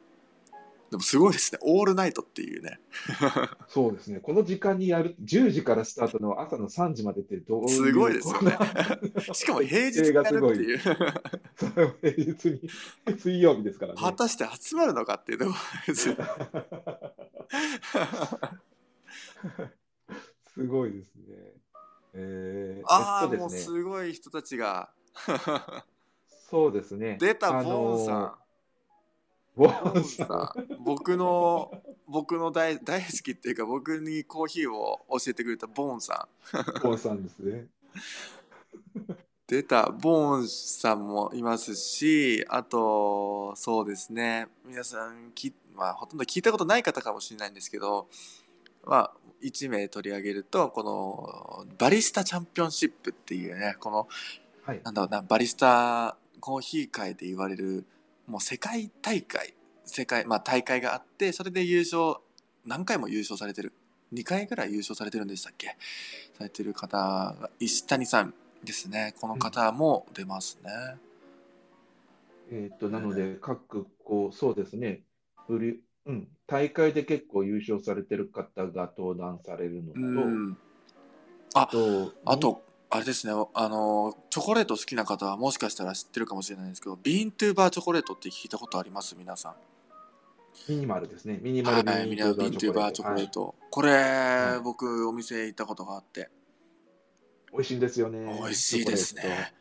[0.91, 1.59] でもすごいですね。
[1.61, 2.79] オールナイトっていうね。
[3.69, 4.19] そうですね。
[4.19, 8.57] この時間にやる、10時からスタートの朝の3時までってどういうすごいですよね
[9.33, 10.79] しかも平日にやるっていう。
[10.79, 12.69] 平日に、
[13.19, 13.99] 水曜日ですからね。
[14.01, 16.15] 果たして集まるのかっていうところですよ。
[20.55, 21.53] すごいですね。
[22.13, 24.89] えー、ああ、もうすごい人たちが。
[26.49, 27.17] そうですね。
[27.19, 28.38] 出た、あのーボーンさん。
[30.03, 30.53] さ。
[30.79, 31.71] 僕の、
[32.07, 36.57] 僕の大大好きっていうか、僕にコーヒーを教えてくれたボーンさん。
[36.81, 37.67] ボーンさんですね。
[39.49, 48.07] 出たボーンさんもいますしあとそうですね皆さんき、まあ、ほとんど聞いたことない方かもしれないんですけど、
[48.85, 49.11] まあ、
[49.43, 54.07] 1名取り上げるとこのバリスタチャンピオンシップっていうねこの
[54.63, 54.81] はい。
[54.83, 57.87] なんだろうなバリスタコーヒー界で言われる
[58.29, 59.55] もう世界大会
[59.85, 62.21] 世界、まあ、大会があってそれで優勝
[62.65, 63.73] 何回も優勝されてる。
[64.13, 65.75] 2回ぐらい優勝されてるんでしたっけ？
[66.37, 69.13] されてる方が石谷さんですね。
[69.19, 70.69] この方も出ますね、
[72.51, 75.03] えーっと、なので、各、こう、そうですね。
[75.47, 76.27] うん。
[76.47, 80.55] 大会で結構優勝されてる方が登壇されるのうん。
[80.55, 80.59] と、
[81.53, 89.15] あと、あとあれですねあのチョコレート好きな方はもしかしたら知ってるかもしれないんですけどビーントゥーバーチョコレートって聞いたことあります？
[89.17, 89.53] 皆さん
[90.67, 91.39] ミニマルですね。
[91.41, 93.55] ミニマルはい、ミニマルビーントゥーバーチョコレート。
[93.71, 96.29] これ、はい僕、お店行ったことがあって、
[97.53, 98.39] 美味しいんですよね。
[98.39, 99.53] 美味しいですね。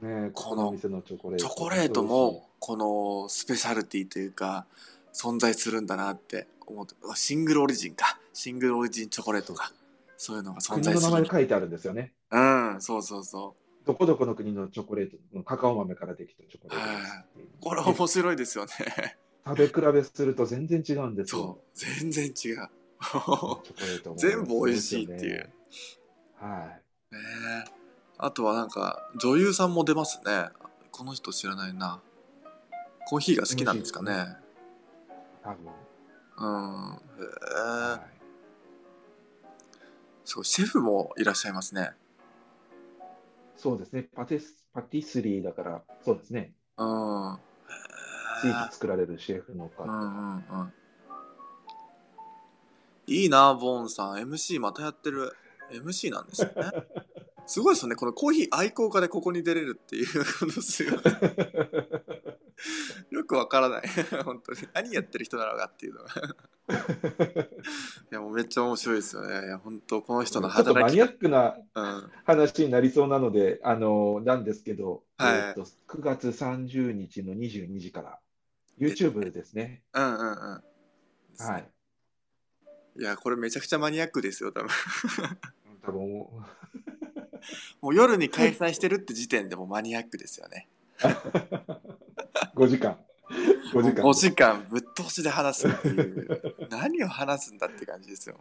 [0.00, 1.44] ねこのチョコレート。
[1.44, 4.66] チョコレートも、このスペシャルティというか、
[5.12, 8.18] 存在するんだなって思って、あシングルオリジンか。
[8.32, 9.72] シングルオリジンチョコレートか。
[10.16, 11.12] そういうのが存国の在する。
[11.12, 12.12] 名前書いてあるんですよね。
[12.30, 12.38] う
[12.76, 13.56] ん、そうそうそ
[13.86, 17.48] どこどこの国のチョコレート、カカオ豆からできたチョコレートです。
[17.60, 19.16] これ面白いですよね。
[19.46, 21.58] 食べ比べすると全然違うんですよ。
[21.74, 22.68] そう、全然違う。
[24.18, 25.38] 全部美味しいっていう。
[25.38, 25.50] ね
[26.38, 26.82] はい。
[27.14, 27.16] え
[28.18, 30.48] あとはなんか、女優さんも出ますね。
[30.90, 32.02] この人知らないな。
[33.08, 34.36] コーヒーが好きなんですかね。
[35.42, 35.72] 多分。
[36.36, 36.92] うん。
[36.92, 37.24] へ
[37.56, 37.60] え。
[38.00, 38.18] はい
[40.28, 41.92] すごい、シェフもいらっしゃいますね。
[43.58, 44.08] そうですね。
[44.14, 46.54] パティス、パティスリーだから、そうですね。
[46.76, 47.34] うん。
[47.34, 47.38] へ
[48.40, 49.82] スイえーツ作られるシェフの方。
[49.82, 50.72] うんうんうん。
[53.08, 54.16] いいな、ボーンさん。
[54.18, 55.32] MC またやってる。
[55.72, 56.52] MC なんですね。
[57.48, 57.96] すごいですよね。
[57.96, 60.98] このコーヒー愛好家でここに出れるっていうことですよね。
[63.10, 63.84] よくわからない。
[64.22, 64.58] 本当に。
[64.74, 66.10] 何やってる人なのかっていうのが。
[68.10, 69.46] いや、もうめっちゃ面白いですよね。
[69.46, 72.10] いや、本当この人のちょっとマ働きニアックなうん。
[72.24, 78.20] 話になりそうなので、あの、なんですけど、はいえーと、9月30日の22時から、
[78.78, 79.84] YouTube ですね。
[79.94, 80.28] うんうんうん。
[81.38, 81.70] はい。
[82.98, 84.68] いや、これめちゃくちゃマニアックですよ、多分。
[85.82, 86.26] 多分
[87.80, 90.68] も もう夜に開催してるって時点でもうマニアックですよね。
[92.56, 92.98] う5時間。
[93.72, 94.04] 5時間。
[94.04, 96.56] 5時間ぶっ通しで話すっていう。
[96.70, 98.38] 何を話すんだって感じですよ。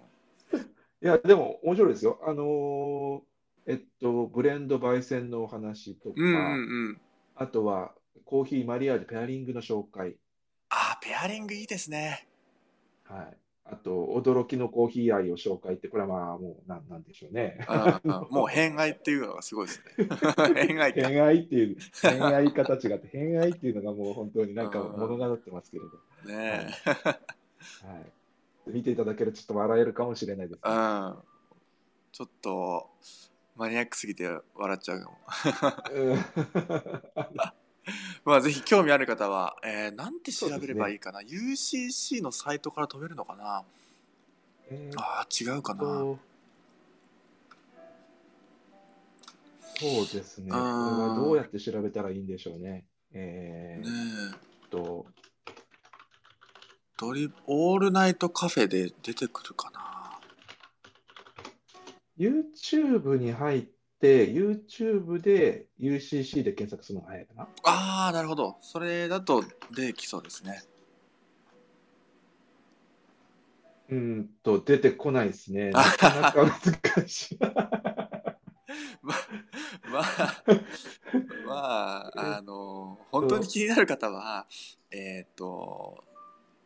[0.54, 2.20] いや、でも面白いですよ。
[2.24, 3.22] あのー
[3.70, 7.02] えっと、ブレンド焙煎のお話とか、うんうんうん。
[7.36, 7.94] あとは
[8.24, 10.16] コーヒーマリアージュペアリングの紹介、
[10.70, 12.28] あー、ペアリングいいですね。
[13.04, 13.38] はい。
[13.70, 17.66] あと、驚きのコーヒー愛を紹介って、これはまあ、もう、なんなんでしょうね。
[17.70, 20.08] うんうんもう偏愛っていうのがすごいですね。
[20.56, 21.10] 偏愛か。
[21.10, 27.12] 偏愛っていう、偏愛形があって、偏愛っていうのがもう本当になんか物語ってますけれど、ねは
[28.68, 28.72] い。
[28.72, 30.70] 見ていただけるとちょっと笑えるかもしれないですえ。
[30.70, 30.78] うね。
[30.78, 31.16] ん。
[32.14, 32.90] ちょっと、
[33.58, 35.18] マニアックすぎて笑っちゃうかも。
[37.88, 37.90] う
[38.30, 43.64] んまあ、ぜひ興味ある方は、えー、なんて調べればいいかな、UCC のサイトから飛べるのかな？
[44.70, 45.80] えーっああ、違うかな？
[45.82, 46.20] と、
[49.80, 50.50] そうですね。
[50.52, 52.86] これうんはどうやって調べたらいいんでしょうね。
[53.14, 54.70] えねーっえ。
[54.70, 55.06] と、
[56.98, 60.20] ドリオールナイトカフェで出てくるかな
[62.18, 67.48] ？YouTube に入って、YouTube で UCC で検索するのが早いかな。
[67.64, 68.58] ああ、なるほど。
[68.62, 69.44] それだと
[69.76, 70.62] できそうですね。
[73.90, 75.72] うーんと、出てこないですね。
[75.72, 76.60] なかなか
[76.96, 77.38] 難しい。
[79.02, 79.16] ま
[79.90, 80.46] まあ、
[81.46, 84.46] まあ、 あの、本当に気になる方は、
[84.92, 86.04] えっ、と、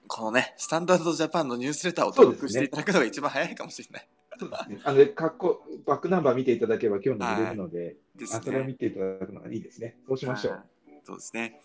[0.08, 4.08] このね、スタンダードジャパンのニュースレターを登録していただくのが一番早いかもしれない
[4.40, 4.80] そうですね。
[4.84, 8.68] あの、かっこ、バックナンバー見ていただければ今日の見れるので、ですあ、それをね。
[8.68, 9.98] 見ていただくのがいいですね。
[10.08, 10.54] そうしましょう。
[10.54, 10.62] はい
[11.04, 11.60] そうですね。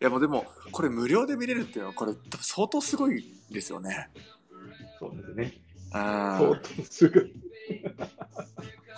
[0.00, 4.08] いやもうでも、これ無料で見れるっていうのは、これ相当すごいですよね。
[4.98, 5.60] そうですね。
[5.92, 7.30] あ相当すぐ。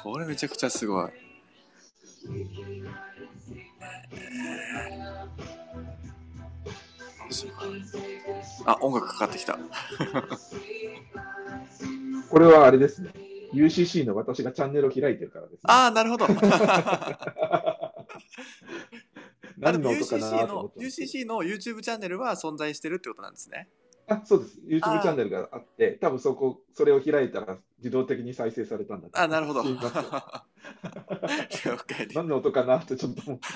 [0.02, 1.10] これめちゃくちゃすごい。
[8.66, 9.58] あ、音楽かかってきた。
[12.32, 13.12] これはあれですね。
[13.52, 15.60] UCC の私がチャンネルを開いてるからです、ね。
[15.64, 16.26] ああ、なるほど。
[19.58, 23.68] 何の音かなと思って UCC の YouTube チャンネルは存在してるってことなんですね。
[24.06, 24.58] あ、そうです。
[24.60, 29.62] YouTube チャンネルがあって、多分そこ、それを開いたら自動的に再生されたんだとあ、なるほど。
[32.14, 33.46] 何の音かなってちょっと思って。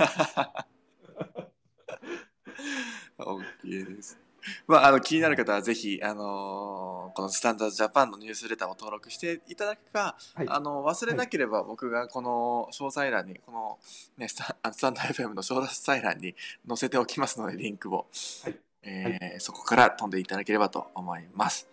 [3.65, 4.26] OK です。
[4.67, 10.47] まあ、あの気になる方はぜひ、あのーこのスタンダードジャパンのニュースレターを登録していただくか、はい。
[10.51, 13.79] あの忘れなければ僕がこの詳細欄にこの、
[14.19, 16.35] ね、スタあスタンド FM の詳細欄に
[16.69, 18.07] 載せておきますのでリンクを、
[18.45, 18.61] はい。
[18.83, 21.67] えーそこから飛んでいただければと思います。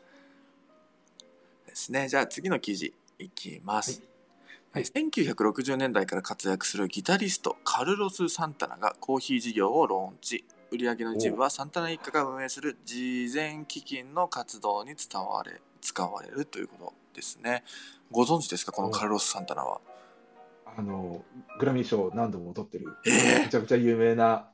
[1.68, 2.08] ですね。
[2.08, 4.02] じゃあ次の記事いきます。
[4.72, 4.84] はい。
[4.84, 17.64] えー1960年代から活躍するギタリストカルロス・サンタナがコーヒー事業をローンチ売上の一部はサンタナ一家が運営する慈善基金の活動に伝われ使われるということですね。
[18.10, 19.82] ご存知ですかこのカルロス・サンタナは？
[20.76, 21.24] あの、
[21.60, 24.50] グラミー賞何度も取ってる、えーめちゃくちゃ有名な、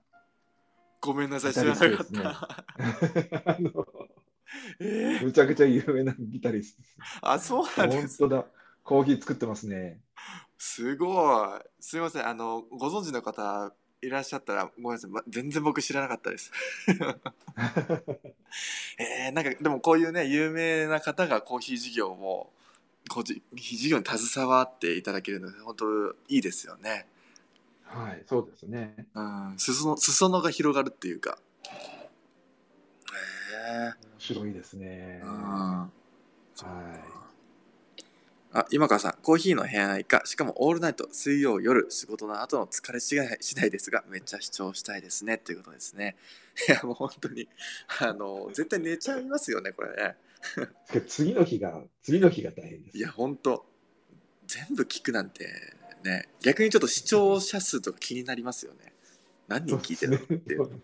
[1.00, 2.50] ごめんなさい知らなかった、
[4.82, 6.98] えーむちゃくちゃ有名なギタリストです。
[7.22, 8.46] あそうなんです本当だ。
[8.84, 10.02] コーヒー作ってますね。
[10.58, 11.62] すごい。
[11.80, 12.28] すいません。
[12.28, 13.72] あのご存知の方
[14.02, 16.52] いらっしゃったらごめんなさい、ま全然僕知らなかったです。
[18.98, 22.52] えー、なんかでもこういうね有名な方がコーヒー事業を
[23.10, 27.08] コーヒー事業に携わっていただけるので本当いいですよね。
[27.84, 29.08] はい、そうですね。
[29.16, 29.56] うん。
[29.58, 31.38] 裾野裾野が広がるっていうか。
[31.66, 31.72] へ
[33.72, 35.22] え面白いですね。
[35.24, 35.32] うん。
[35.32, 35.90] は
[38.52, 46.16] あ、今川さん、コーヒーの部屋以下、しかもオールナイト、水曜夜、仕事の後の疲れ次第次第ですが、めっちゃ視聴したいですね、ということですね。
[46.68, 47.48] いや、もう本当に、
[48.00, 50.16] あの、絶対寝ちゃいますよね、これね。
[51.08, 52.98] 次の日が、次の日が大変です。
[52.98, 53.66] いや、本当
[54.48, 55.48] 全部聞くなんて、
[56.04, 58.94] ね、逆にちょっと視聴者数とか気になりますよね。
[59.48, 60.82] 何人聞いてるのっていう。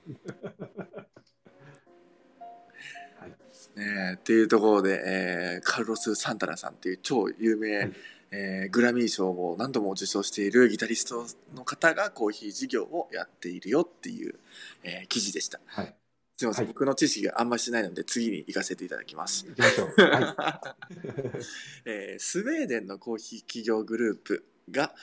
[3.76, 7.92] ねっていうところで、えーカルロス・サンタナさんっていう超有名、はい
[8.32, 14.36] えーグラミー賞を何度も受賞しているギタリストの方がコーヒー事業をやっているよっていう、
[14.84, 15.60] えー記事でした。
[15.66, 15.96] はい。
[16.38, 19.46] すいません、はい僕の知識があんまりしないので次に行かせていただきます。
[19.48, 19.88] 行きましょう。
[20.02, 20.76] は
[21.86, 24.94] えースウェーデンのコーヒー企業グループが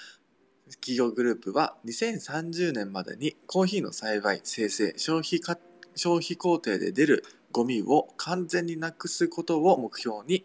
[0.73, 5.59] 企業グループは2030年までにコーヒーの栽培生成消費か
[5.95, 10.45] 消費工程で出るゴミを完全になくすことを目標に、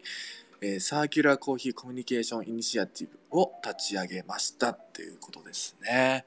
[0.60, 6.26] えーサーキュラーコーヒーコミュニケーションイニシアティブを立ち上げましたっていうことですね。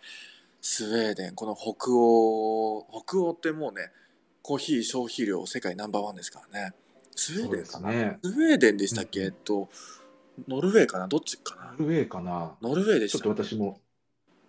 [0.62, 3.92] スウェーデンこの北欧北欧ってもうね
[4.42, 6.74] コーヒー消費量世界ナンバーワンですからね。
[7.16, 8.20] スウェーデンかな、ね。
[8.24, 9.70] スウェーデンでしたっけ、うんえっと、
[10.48, 11.08] ノルウェーかな？
[11.08, 11.76] どっちかな？
[11.78, 12.56] ノルウェーかな？
[12.62, 13.80] ノルウェーでちょっしたと私も、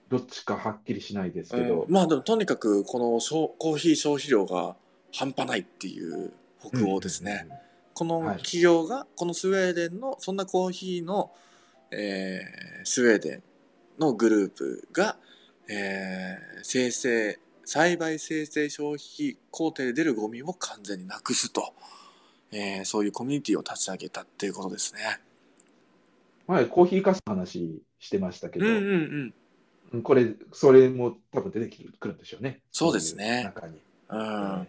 [0.09, 1.69] どっちかはっきりしないですけうん。
[1.69, 4.77] ど、まあでもとにかくこの消コーヒー消費量が
[5.13, 7.47] 半端ないっていう北欧ですね。
[7.95, 11.31] このはい企業が、このスウェーデンのそんなコーヒーの、
[11.91, 13.43] えースウェーデン
[13.99, 15.17] のグループが、
[15.69, 21.75] えー生成栽培生成消費工程で出るゴミを完全になくすと、
[22.51, 25.21] えーそういうコミュニティを立ち上げたっていうことですね。
[26.47, 29.35] 前、コーヒーかすの話してましたけど、うんうんうん。
[29.93, 32.61] うんこれ、それも多分出てくるんでしょうね。
[32.73, 33.79] そうですね中に。
[34.09, 34.69] うん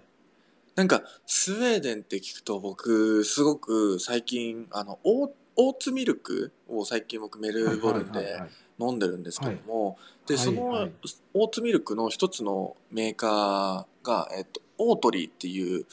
[0.76, 8.50] なんかスウェーデンって聞くと僕すごく最近あのオーオーツミルクを最近僕メルボルンではいはいはい
[8.80, 9.98] 飲んでるんですけども、
[10.28, 10.92] ではいそのはい。
[11.34, 15.86] オーツミルクの一つのメーカーが、えっと、オートリーっていう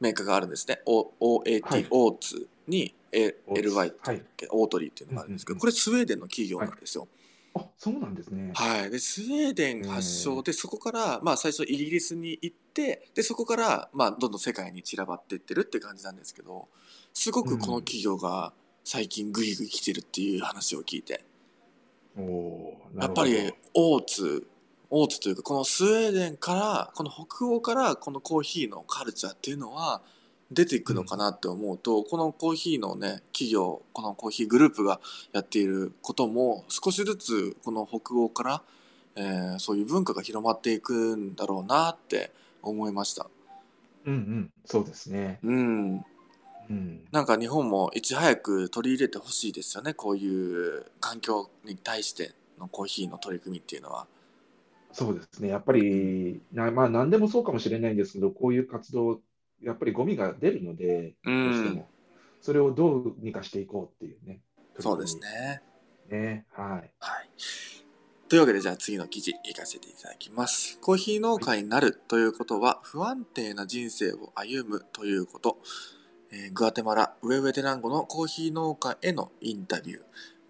[0.00, 0.80] メーカーがあるんですね。
[0.86, 1.86] O- OAT、はい。
[1.90, 3.94] オーツに LY っ
[4.36, 7.06] てオートリーっていうのがあるんですけど、これスウェーデンの企業なんですよ。
[7.54, 8.52] あ、そうなんですね。
[8.54, 10.42] はい、でスウェーデン発祥。
[10.42, 16.68] でそこから、まあ、最初イギリスに行ってでそこから、まあ、どんどん世界に散らばっていってるって感じなんですけど
[17.12, 18.52] すごくこの企業が
[18.84, 21.24] 最近グイグイ来てるっていう話を聞いて。
[22.16, 24.46] おおー、なやっぱりオーツ
[24.90, 30.02] オーツというかこのスウェーデンからこの北欧からこのコーヒーのカルチャーっていうのは
[30.50, 35.00] 出ていくのかなって思うと、このコーヒーのね企業このコーヒーグループが
[35.32, 38.62] やっていることも少しずつこの北欧から、
[39.16, 42.32] えーそういう文化が広まっていくんだろうなって
[42.62, 43.28] 思いました。
[44.04, 45.38] うんうん、そうですね。
[45.42, 46.04] うん、
[46.70, 47.00] うん。
[47.10, 54.06] なんか日本もいち早く取り入れてほしいですよねこういう環境に対してのコーヒーの取り組みっていうのは。
[54.92, 55.48] そうですね。
[55.48, 59.20] やっぱり、なまあ、何でもそうかもしれないんですけど、こういう活動、
[59.62, 61.88] やっぱりゴミが出るので、うどうしてんも、
[62.40, 64.40] それをどうにかしていこうっていうね。
[64.78, 65.62] そうですね。
[66.08, 66.46] ね。
[66.52, 66.68] はい。
[66.68, 67.30] はい。
[68.28, 70.78] というわけでじゃあ次の記事行かせていただきます。
[70.80, 75.58] コーヒー農家になるということは不安定な人生を歩むということ。
[76.32, 80.00] えーグアテマラ、ウェウェテランゴのコーヒー農家へのインタビュー。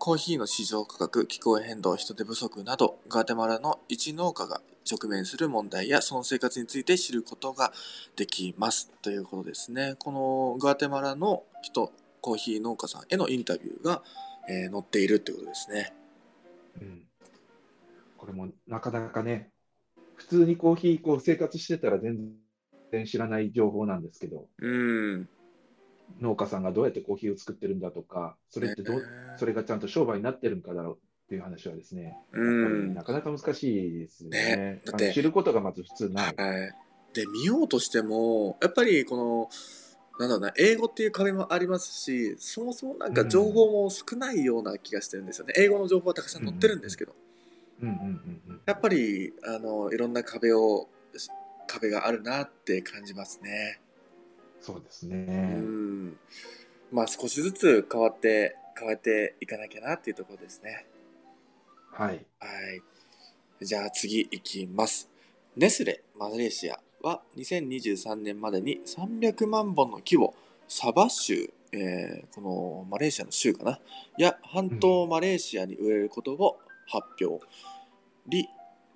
[0.00, 7.70] コーヒーの市場価格、気候変動、人手不足など、グアテマラの一農家が直面する問題やその生活について知ることが
[8.16, 8.90] できます。
[9.02, 9.96] ということですね。
[9.98, 11.92] このグアテマラの人、
[12.22, 14.02] コーヒー農家さんへのインタビューが、
[14.48, 15.92] えー載っているということですね。
[16.80, 17.02] うん。
[18.16, 19.50] これもなかなかね、
[20.14, 22.32] 普通にコーヒーこう生活してたら全
[22.90, 24.66] 然知らない情報なんですけど、う
[25.18, 25.28] ん。
[26.20, 29.02] 農家さんがどうやってコーヒーを作ってるんだとか、それってどう、ね
[29.38, 30.98] それがちゃんと商売になってるんかだろうっ
[31.28, 32.94] ていう話はですね、うん。
[32.94, 34.82] なかなか難しいですよねね。
[34.84, 36.34] だって知ることがまず普通ない。
[36.36, 36.74] はい。
[37.14, 39.48] で、見ようとしても、やっぱりこの、
[40.18, 45.54] なんだろうな、英語っていう壁もありますし、そもそもなんか情報も少ないような気がしてるんですよね。
[45.56, 47.14] 英語の情報はたくさん載ってるんですけど、
[47.80, 48.60] うんうんうんうん。
[48.66, 50.88] やっぱり、あの、いろんな壁を、
[51.66, 53.80] 壁があるなって感じますね。
[54.60, 55.16] そうですうね。
[55.56, 56.18] ん。
[56.92, 60.86] まあ少しずつ変わって、変えていかなきゃなっていうところですね。
[61.92, 62.24] はい。
[62.38, 62.46] は
[63.60, 63.64] い。
[63.64, 65.08] じゃあ次いきます。
[65.56, 70.34] ネスレマレーシアは2023年までに300万本の木を
[70.68, 73.80] サバ州、えーこのマレーシアの州かな、
[74.16, 77.44] や半島マレーシアに植えることを発表。
[78.26, 78.48] リ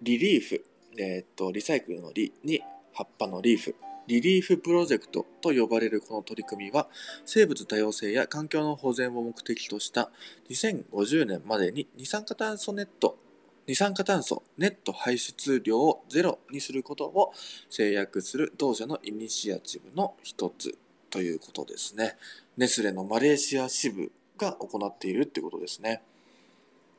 [0.03, 0.65] リリーフ、
[0.99, 2.62] えーっと、リサイクルのリに
[2.93, 3.75] 葉っぱのリーフ
[4.07, 6.88] リリーフプロジェクトと呼ばれるこの取り組みは、
[7.24, 10.11] 生物多様性や環境の保全を目的とした
[10.50, 13.18] 2050年までに二酸化炭素ネット、
[13.66, 17.32] 二酸化炭素ネット排出量をゼロにすることを
[17.70, 20.76] 制約する同社のイニシアチブの一つ
[21.09, 22.16] ということですね。
[22.57, 26.02] ネスレのマレーシア支部が行っているってことですね。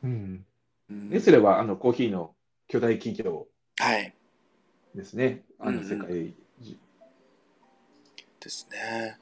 [0.03, 0.45] うん。
[0.89, 2.31] うんネスレはあのコーヒーの
[2.67, 3.47] 巨大企業
[3.77, 4.15] はい。
[4.95, 5.43] ですね。
[5.59, 6.44] あのうんうん世界中。
[8.45, 9.17] ですね。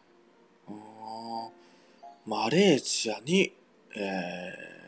[2.26, 3.54] マレーシアに、
[3.96, 4.84] えー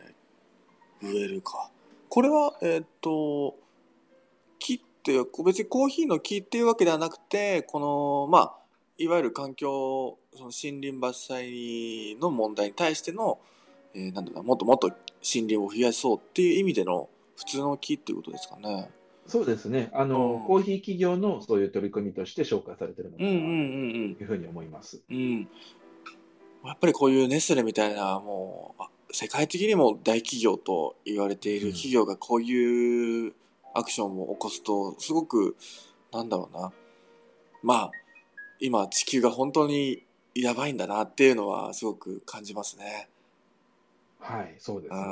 [1.02, 1.70] 植えるか。
[2.10, 3.56] これは、えーっと、
[4.58, 8.56] 木っていう、別にコーヒーの木っていうわけではなくて、この、まあ、
[8.98, 13.40] いわゆる環境、その森林伐採の問題に対しての、
[13.94, 18.90] えーなんだろうな、もっともっと森林を増やそうっていう意味での普通の木っていうことですかね。
[19.28, 19.90] そうですね。
[19.94, 23.36] あの、うんコーヒー企業のそういう取り組みとして紹介されているのかなと。
[23.36, 25.02] いうふうに思います。
[25.10, 25.48] うん。
[26.64, 33.34] やっぱりこういうネスレみたいな、もう、あ世界的にも大企業と言われているうん企業がこういう
[33.74, 35.56] アクションを起こすと、すごく、
[36.12, 36.72] なんだろうな。
[37.64, 37.92] まあ、
[38.60, 40.04] 今地球が本当に
[40.34, 43.10] やばいんだなっていうのはすごく感じますね。
[44.20, 45.00] はい、そうですね。
[45.00, 45.06] ね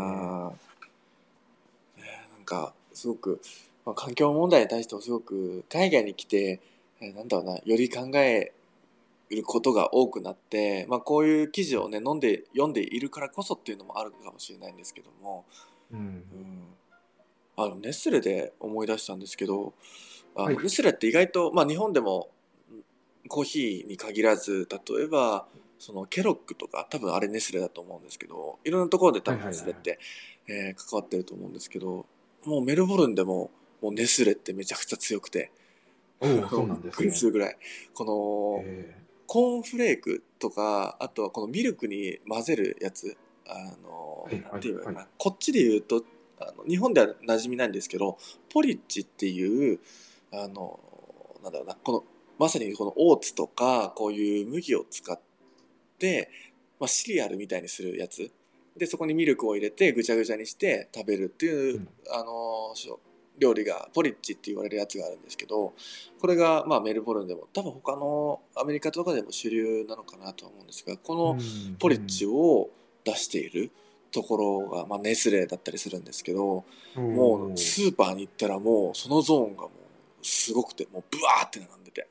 [2.34, 3.42] なんか、すごく、
[3.86, 6.62] まあ、環境問題に対してもすごく海外に来て、
[7.02, 8.54] えーなんだろうな、より考え
[9.30, 15.46] ることが多くなって、まあ、こういう記事をね、飲んで、読んでいるからこそっていうのもあるかもしれないんですけども、
[15.92, 16.00] うん。
[16.00, 16.24] うん、
[17.58, 19.74] あの、ネスレで思い出したんですけど、
[20.36, 20.58] あのはい。
[20.58, 22.30] ネスレって意外と、まあ、日本でも
[22.72, 22.84] うん
[23.28, 25.48] コーヒーに限らず、例えば、
[25.80, 30.00] そのケロックとか、多分あれネスレだと思うんですけど、いろんなところで多分ネスレって、
[30.48, 32.06] えー関わってると思うんですけど、
[32.46, 33.52] もうメルボルンでも、
[33.84, 35.52] もうネスレってめちゃくちゃ強くて、
[36.22, 37.12] そうなんですね。
[37.12, 37.58] するぐらい。
[37.94, 39.04] この、え。
[39.28, 45.08] コーンフレークとか、あとはこのミルクに混ぜるやつ、あの、はいなんていうのかな、はい。
[45.18, 46.06] こっちで言うと、
[46.40, 48.18] あの日本では馴染みないんですけど、
[48.50, 49.80] ポリッチっていう、
[50.32, 50.80] あの、
[51.44, 52.06] なんだろうな、この、
[52.40, 55.20] まさにこのオーツとか、こういう麦を使っ
[56.00, 56.30] て、
[56.80, 58.32] まあ、シリアルみたいにするやつ。
[58.78, 61.90] で、そこにミルクを入れてぐちゃぐちゃにして食べるっていう、うん。
[62.10, 62.74] あの、
[63.40, 65.74] 料理が、ポリッチって言われるやつがあるんですけど、
[66.20, 72.70] これが、まあ、メルボルンでも、多分他のアメリカとかでも主流なのかなとは思うんですが、このうんポリッチを
[73.04, 73.72] 出している
[74.12, 76.64] ところが、まあ、ネスレだったりするんですけど、
[76.96, 82.08] もうスーパーに行ったらもうそのゾーンがもうすごくて、もうブワーって並んでて、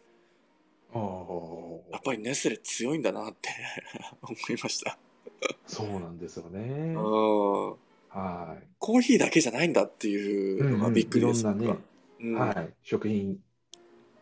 [1.92, 3.48] やっぱりネスレ強いんだなって
[4.22, 4.98] 思いました。
[5.66, 7.76] そうなんですよねうん。。
[8.12, 10.60] コはーヒーだけじゃないんだっていい。
[10.60, 11.46] うのがびっくりです。
[11.46, 11.80] うんうんいろんな
[12.20, 13.38] うんはい、食品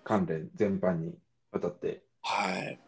[0.05, 1.15] 関連全般に
[1.53, 2.79] わたって、はい。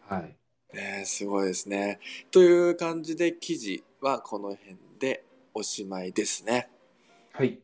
[0.00, 0.36] はい。
[0.74, 2.00] ね、すごいですね。
[2.30, 6.68] という感じで記事はこの辺でおしまいですね。
[7.32, 7.60] はい。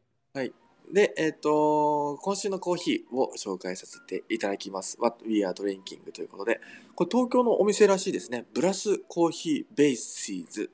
[0.93, 4.99] で、えっ、と、今週のコーヒーを紹介させていただきます。
[5.01, 6.61] What We Are Drinking ということで、
[6.95, 8.45] これ東京のお店らしいですね。
[8.53, 10.71] ブラスコーヒーベイシーズ。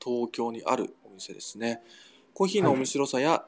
[0.00, 1.82] 東京にあるお店ですね。
[2.34, 3.44] コーヒーの面白さや、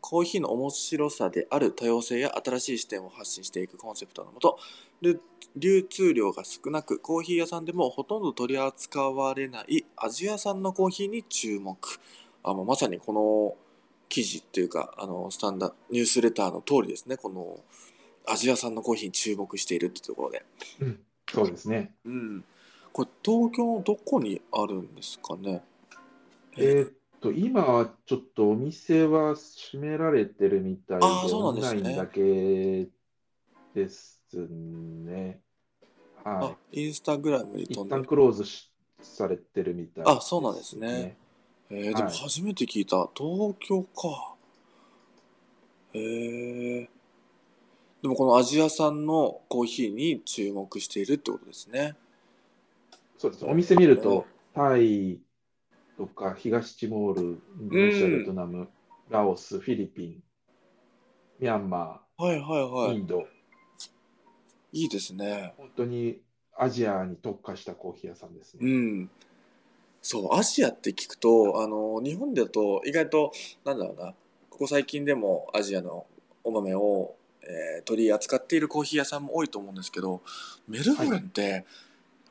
[0.00, 4.58] コーヒーの面白さである多様性や新しい視点を発信していくコンセプトのもと、
[5.00, 5.20] 流
[5.56, 11.78] 流通量が少なく、コーヒー屋さんでもほとんど取り扱われないアジア産のコーヒーに注目。
[12.42, 13.56] あもうまさにこの
[14.08, 17.16] 記事っていうか、あの、スタンダニュースレターの通りですね。
[17.16, 17.58] この
[18.26, 20.44] アジア産のコーヒーに注目しているってところで。
[20.80, 21.00] うん。
[21.32, 21.94] そうですね。
[22.04, 22.44] うん。
[22.92, 25.62] これ東京のどこにあるんですかね。
[26.56, 32.88] えーっと、今はちょっとお店は閉められてるみたいで、あーそうなんですラインだけ
[33.74, 35.40] ですね。
[36.24, 37.64] あは、インスタグラムにい。
[37.64, 41.16] 一飛んで旦クローズしされてるみたいあそうなんですね。
[41.70, 43.08] えー、でもはい初めて聞いた。
[43.14, 44.34] 東京か。
[45.92, 46.90] へえ。
[48.02, 51.96] でもこのアジア産のコーヒーに注目しているってことですね。
[53.18, 53.44] そうです。
[53.44, 55.20] お店見ると、タイ
[55.96, 58.68] とか東ティモール、インドネシア、うんベトナム、
[59.08, 60.22] ラオス、フィリピン、
[61.40, 62.96] ミャンマはいはいー、はい。
[62.96, 63.26] インド、
[64.72, 65.54] いいですね。
[65.56, 66.20] 本当に
[66.56, 68.70] アジアに特化したコーヒー屋さんですうね。
[68.70, 69.10] ん。
[70.02, 73.32] そう、アジアって聞くと、あの、日本だと意外と、
[73.64, 74.14] なんだろうな、
[74.50, 76.06] ここ最近でもアジアの
[76.44, 80.20] お豆を、えー取り扱っているコーヒー屋さんも多いと思うんですけど、
[80.66, 81.64] メルボルンって、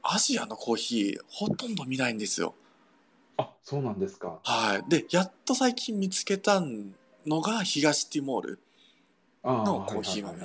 [0.01, 2.53] アジアのコーヒーほとんど見ないんですよ。
[3.37, 4.39] あ、そうなんですか。
[4.43, 4.89] はい。
[4.89, 6.61] で、やっと最近見つけた
[7.25, 8.59] のが東ティモール。
[9.43, 10.39] あのコーヒー豆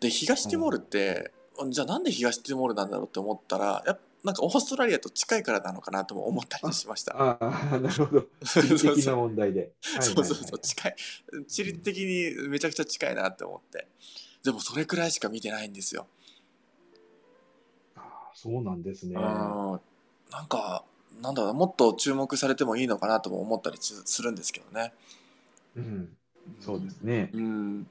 [0.00, 1.32] で、東ティモールって、
[1.68, 7.20] じゃあなんで東ティモールなんだろうって思ったらやっぱなんかオーストラリアと近いからなのかなとも思ったりしました。
[7.20, 8.26] ああ、なるほど。
[8.44, 9.72] 地理的な問題で。
[9.80, 10.96] そうそうそう近い
[11.48, 13.88] 地理的にめちゃくちゃ近いなって思って
[14.44, 16.06] でもそれくらいしか見てないんですよ。
[17.96, 19.16] ああそうなんですね。
[19.16, 20.84] うんなんか
[21.20, 24.92] なんだろうもっと注目されてもいいのかなとも思ったりすするんですけどね。
[25.76, 26.08] うん、
[26.60, 27.30] そうですね。
[27.32, 27.86] うん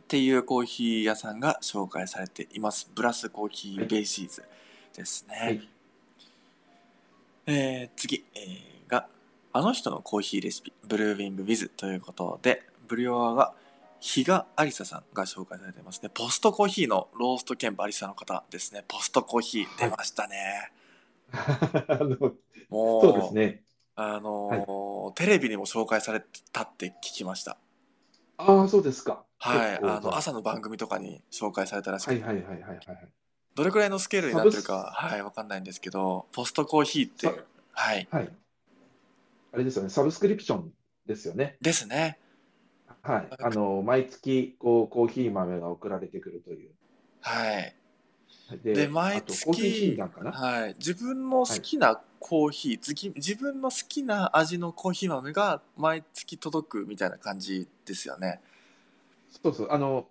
[0.00, 2.90] っていうコーヒー屋さんが紹介されています。
[2.96, 4.42] ブラスコーヒーベイシーズ
[4.96, 5.36] ですね。
[5.36, 5.68] はい。
[7.46, 9.06] えー次、えーが、
[9.52, 13.54] あの人のコーヒーレシピ、ブルーウィングウィズということで、ブリュワーが、
[14.00, 16.10] 比嘉ありささんが紹介されていますね。
[16.12, 18.84] ポストコーヒーのロースト兼バリスタの方ですね。
[18.88, 20.36] ポストコーヒー出ましたね。
[20.36, 20.79] あの
[22.68, 23.62] もう、そうですね。
[23.96, 26.22] あのーテレビにも紹介され
[26.52, 27.58] たって聞きました。
[28.38, 29.24] ああ、そうですか。
[29.38, 29.78] はい。
[29.82, 33.08] あの、朝の番組とかに紹介されたらしくて、はいはいはいはいはい。
[33.54, 37.34] どれくらいのスケールになってるか、はい、わかんないんですけど、ポストコーヒーってさ、
[37.72, 38.08] はい。
[38.10, 38.30] はい。
[39.52, 40.72] あれですよね、サブスクリプション
[41.06, 41.56] ですよね。
[41.60, 42.18] ですね。
[43.02, 43.28] はい。
[43.38, 46.70] あの、毎月、こう、コーヒー豆が送られてくるという。
[47.20, 47.74] はい。
[48.56, 50.32] で、で毎月断かな？
[50.32, 58.40] はい、自分の好きなコーヒー、次自分の好きな味のコーヒー豆が毎月届くみたいな感じですよね。
[59.42, 60.06] そうそう、あの、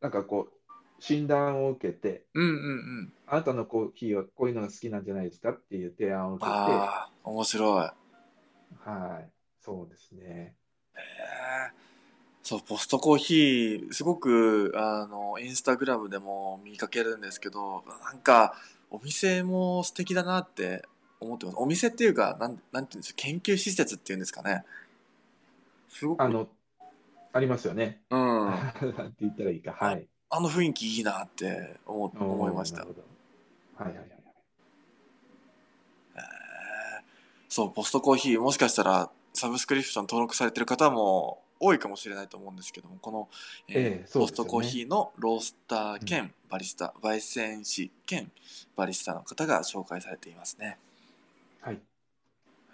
[0.00, 2.56] なんかこう、診断を受けて、うんうんう
[3.02, 3.12] ん。
[3.26, 7.90] あなたのコーヒーはこういうのが好きなんじゃないですかっていう提案を受けて、はああ、面白い。
[9.20, 9.30] い。
[9.60, 10.56] そうですね。
[12.50, 18.54] そう、ポストコーヒー、すごく、あの、インスタグラムでも見かけるんですけど、なんか、
[18.90, 20.84] お店も素敵だなって
[21.20, 21.58] 思ってます。
[21.60, 24.64] お店っていうか、なん、なんていうんですか、研究施設っていうんですかね。
[25.88, 26.48] すごく、あの、
[27.32, 28.00] ありますよね。
[28.10, 28.18] うん。
[28.50, 29.70] なんて言ったらいいか。
[29.70, 30.08] はい。
[30.30, 32.88] あの雰囲気いいなって思思いましたなる。
[32.88, 33.02] ほど。
[33.84, 34.18] はいはいはいはい。
[34.18, 36.22] へー
[37.48, 43.28] そう、ポストコーヒー、もしかしたらサブスクリプション登録されてる方も多いかもしれないと思うんですけども、この、
[43.68, 48.32] えーええそうですよねポストコーヒーのロースター兼バリスタ、焙煎師兼
[48.74, 50.78] バリスタの方が紹介されていますね。
[51.60, 51.74] はい。
[51.74, 51.78] へ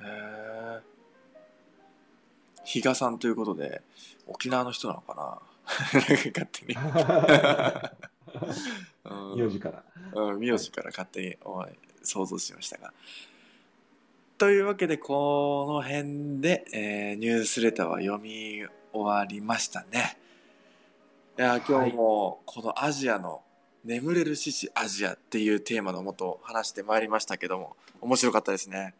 [0.04, 0.80] え。
[2.64, 3.82] 比嘉さんということで、
[4.26, 5.42] 沖縄の人なのかな？
[5.92, 6.76] 勝手に。
[9.04, 9.84] うん名字から。
[10.14, 11.36] うん、名字から勝手に
[12.02, 12.92] 想像しましたが。
[14.38, 20.18] というわけで、この辺で、えーニュースレターは読み終わりましたね。
[21.38, 23.42] いや、今日もこのアジアの
[23.82, 28.94] 眠れる獅子アジアっていうテーマのもと話してまいりましたけども、面白かったですね。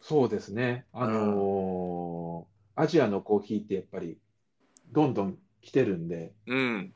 [0.00, 0.86] そうですね。
[0.92, 4.16] あのーアジアのコーヒーってやっぱり
[4.92, 6.94] どんどん来てるんで、うん。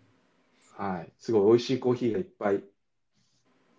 [0.76, 1.12] はい。
[1.18, 2.62] すごい美味しいコーヒーがいっぱい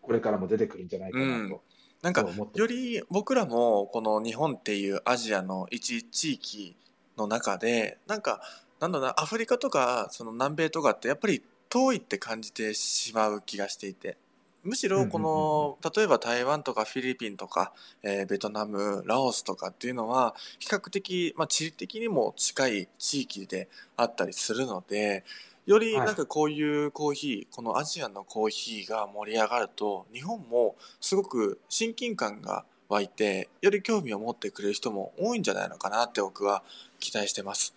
[0.01, 1.61] これからも出てくるんじゃないかなと
[2.01, 6.75] なんか、より僕らもこの日本っていうアジアの一地域
[7.17, 8.41] の中でなんか
[8.79, 14.17] なんだろうなアフリカとかその南米とかってやっぱり遠いって感じてしまう気がしていて。
[14.63, 17.71] むしろこの、例えば台湾とかフィリピンとか、
[18.03, 25.23] えーベトナムラオスとかっていうのは比較的、まあ、地理的にも近い地域であったりするので
[25.67, 36.63] よりはいなんかこういうコーヒー、このアジアのコーヒーが盛り上がると日本もすごく親近感が湧いてより興味を持ってくれる人も多いんじゃないのかなって僕は
[36.99, 37.75] 期待してます。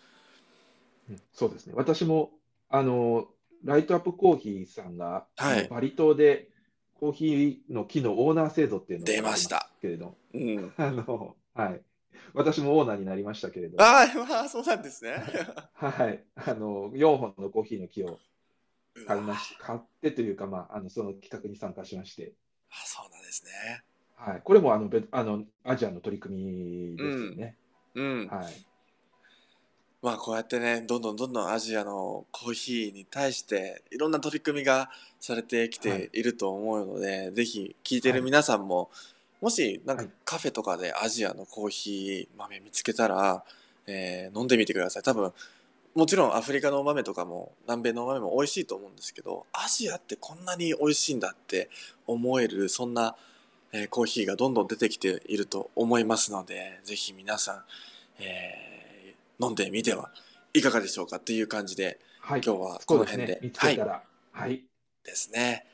[1.10, 1.72] うんそうですね。
[1.76, 2.30] 私も、
[2.68, 3.26] あの、
[3.64, 6.48] ライトアップコーヒーさんが、はいバリ島で
[7.00, 11.80] コーヒーの木のオーナー制度っていうのを出ましたけれど、うん、 あの、はい。
[12.34, 15.22] 私もオーナーになりましたけれど、あーまあそうなんですね。
[15.74, 16.24] はい。
[16.36, 18.18] あの、4本のコーヒーの木を
[19.06, 22.32] 買いまし、買ってというか、まあ、あの、その企画に参加しまして、
[22.70, 23.82] あそうなんですね。
[24.16, 24.42] はい。
[24.42, 27.56] これも、あの、べあの、アジアの取り組みですよね。
[27.94, 28.66] うん、はい。
[30.02, 34.88] まあこうやってねどんどんどんどんアジアのコーヒーに対していろんな取り組みが
[35.20, 38.90] されてきていると思うので、ぜひ聞いてる皆さんも、
[39.40, 43.44] もしなんかはいカフェとかでアジアのコーヒー豆見つけたら、
[43.86, 45.32] えー飲んでみてください多分
[45.94, 51.68] もちろんアフリカのお豆とかも南米のお豆も美味しいと思うんですけどアジアってこんなに美味しいんだって
[52.06, 53.16] 思えるそんな、
[53.72, 58.70] えーコーヒーがどんどん出てきていると思いますのでぜひ皆さん、えー
[59.42, 60.10] 飲んでみては
[60.52, 62.42] いかがでしょうかっていう感じではい。
[62.44, 63.38] 今日はこの辺でね。
[63.42, 64.02] 見つけたら、
[64.32, 64.62] はい。
[65.04, 65.64] ですね。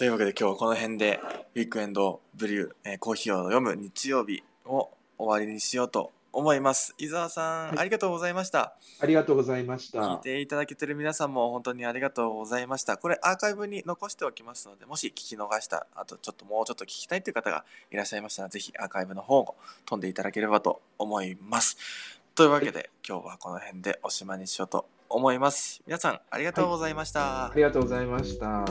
[0.00, 1.20] というわけで今日はこの辺で
[1.54, 6.94] ウィークエンドブリュー、えーコーヒーを読む日曜日を終わりにしようと思います。
[6.96, 8.72] 伊沢さん、はいありがとうございました。
[8.98, 10.16] ありがとうございまし聞いた。
[10.16, 12.96] ていただけてる皆さんも本当にありがとうございました。
[12.96, 19.54] これアーカイブに残しておきますので、もし聞き逃した、あとちょっともうちょっと聞きたいという方がいらっしゃいましたら、ぜひアーカイブの方を
[19.84, 21.76] 飛んでいただければと思います。
[22.34, 25.82] というわけで、今日はこの辺でおしまいにしようと思います。
[25.86, 27.50] 皆さん、ありがとうございました。
[27.50, 28.64] ありがとうございました。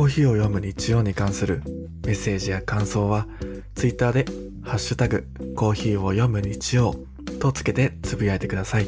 [0.00, 1.62] コーヒーを読む日曜に関する
[2.06, 3.28] メッセージや感想は、
[3.74, 4.24] ツイッターで、
[4.62, 6.94] ハッシュタグ、コーヒーを読む日曜
[7.38, 8.86] とつけてつぶやいてください。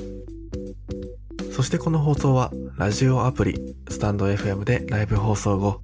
[1.54, 3.60] そしてこの放送は、ラジオアプリ、
[3.90, 5.82] スタンド FM でライブ放送後、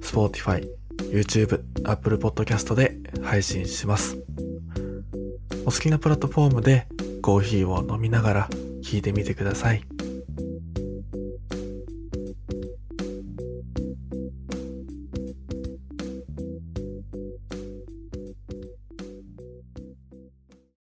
[0.00, 0.66] Spotify、
[1.12, 4.16] YouTube、Apple Podcast で配信します。
[5.66, 6.86] お好きなプラットフォームで
[7.20, 8.48] コーヒーを飲みながら
[8.82, 9.84] 聞いてみてください。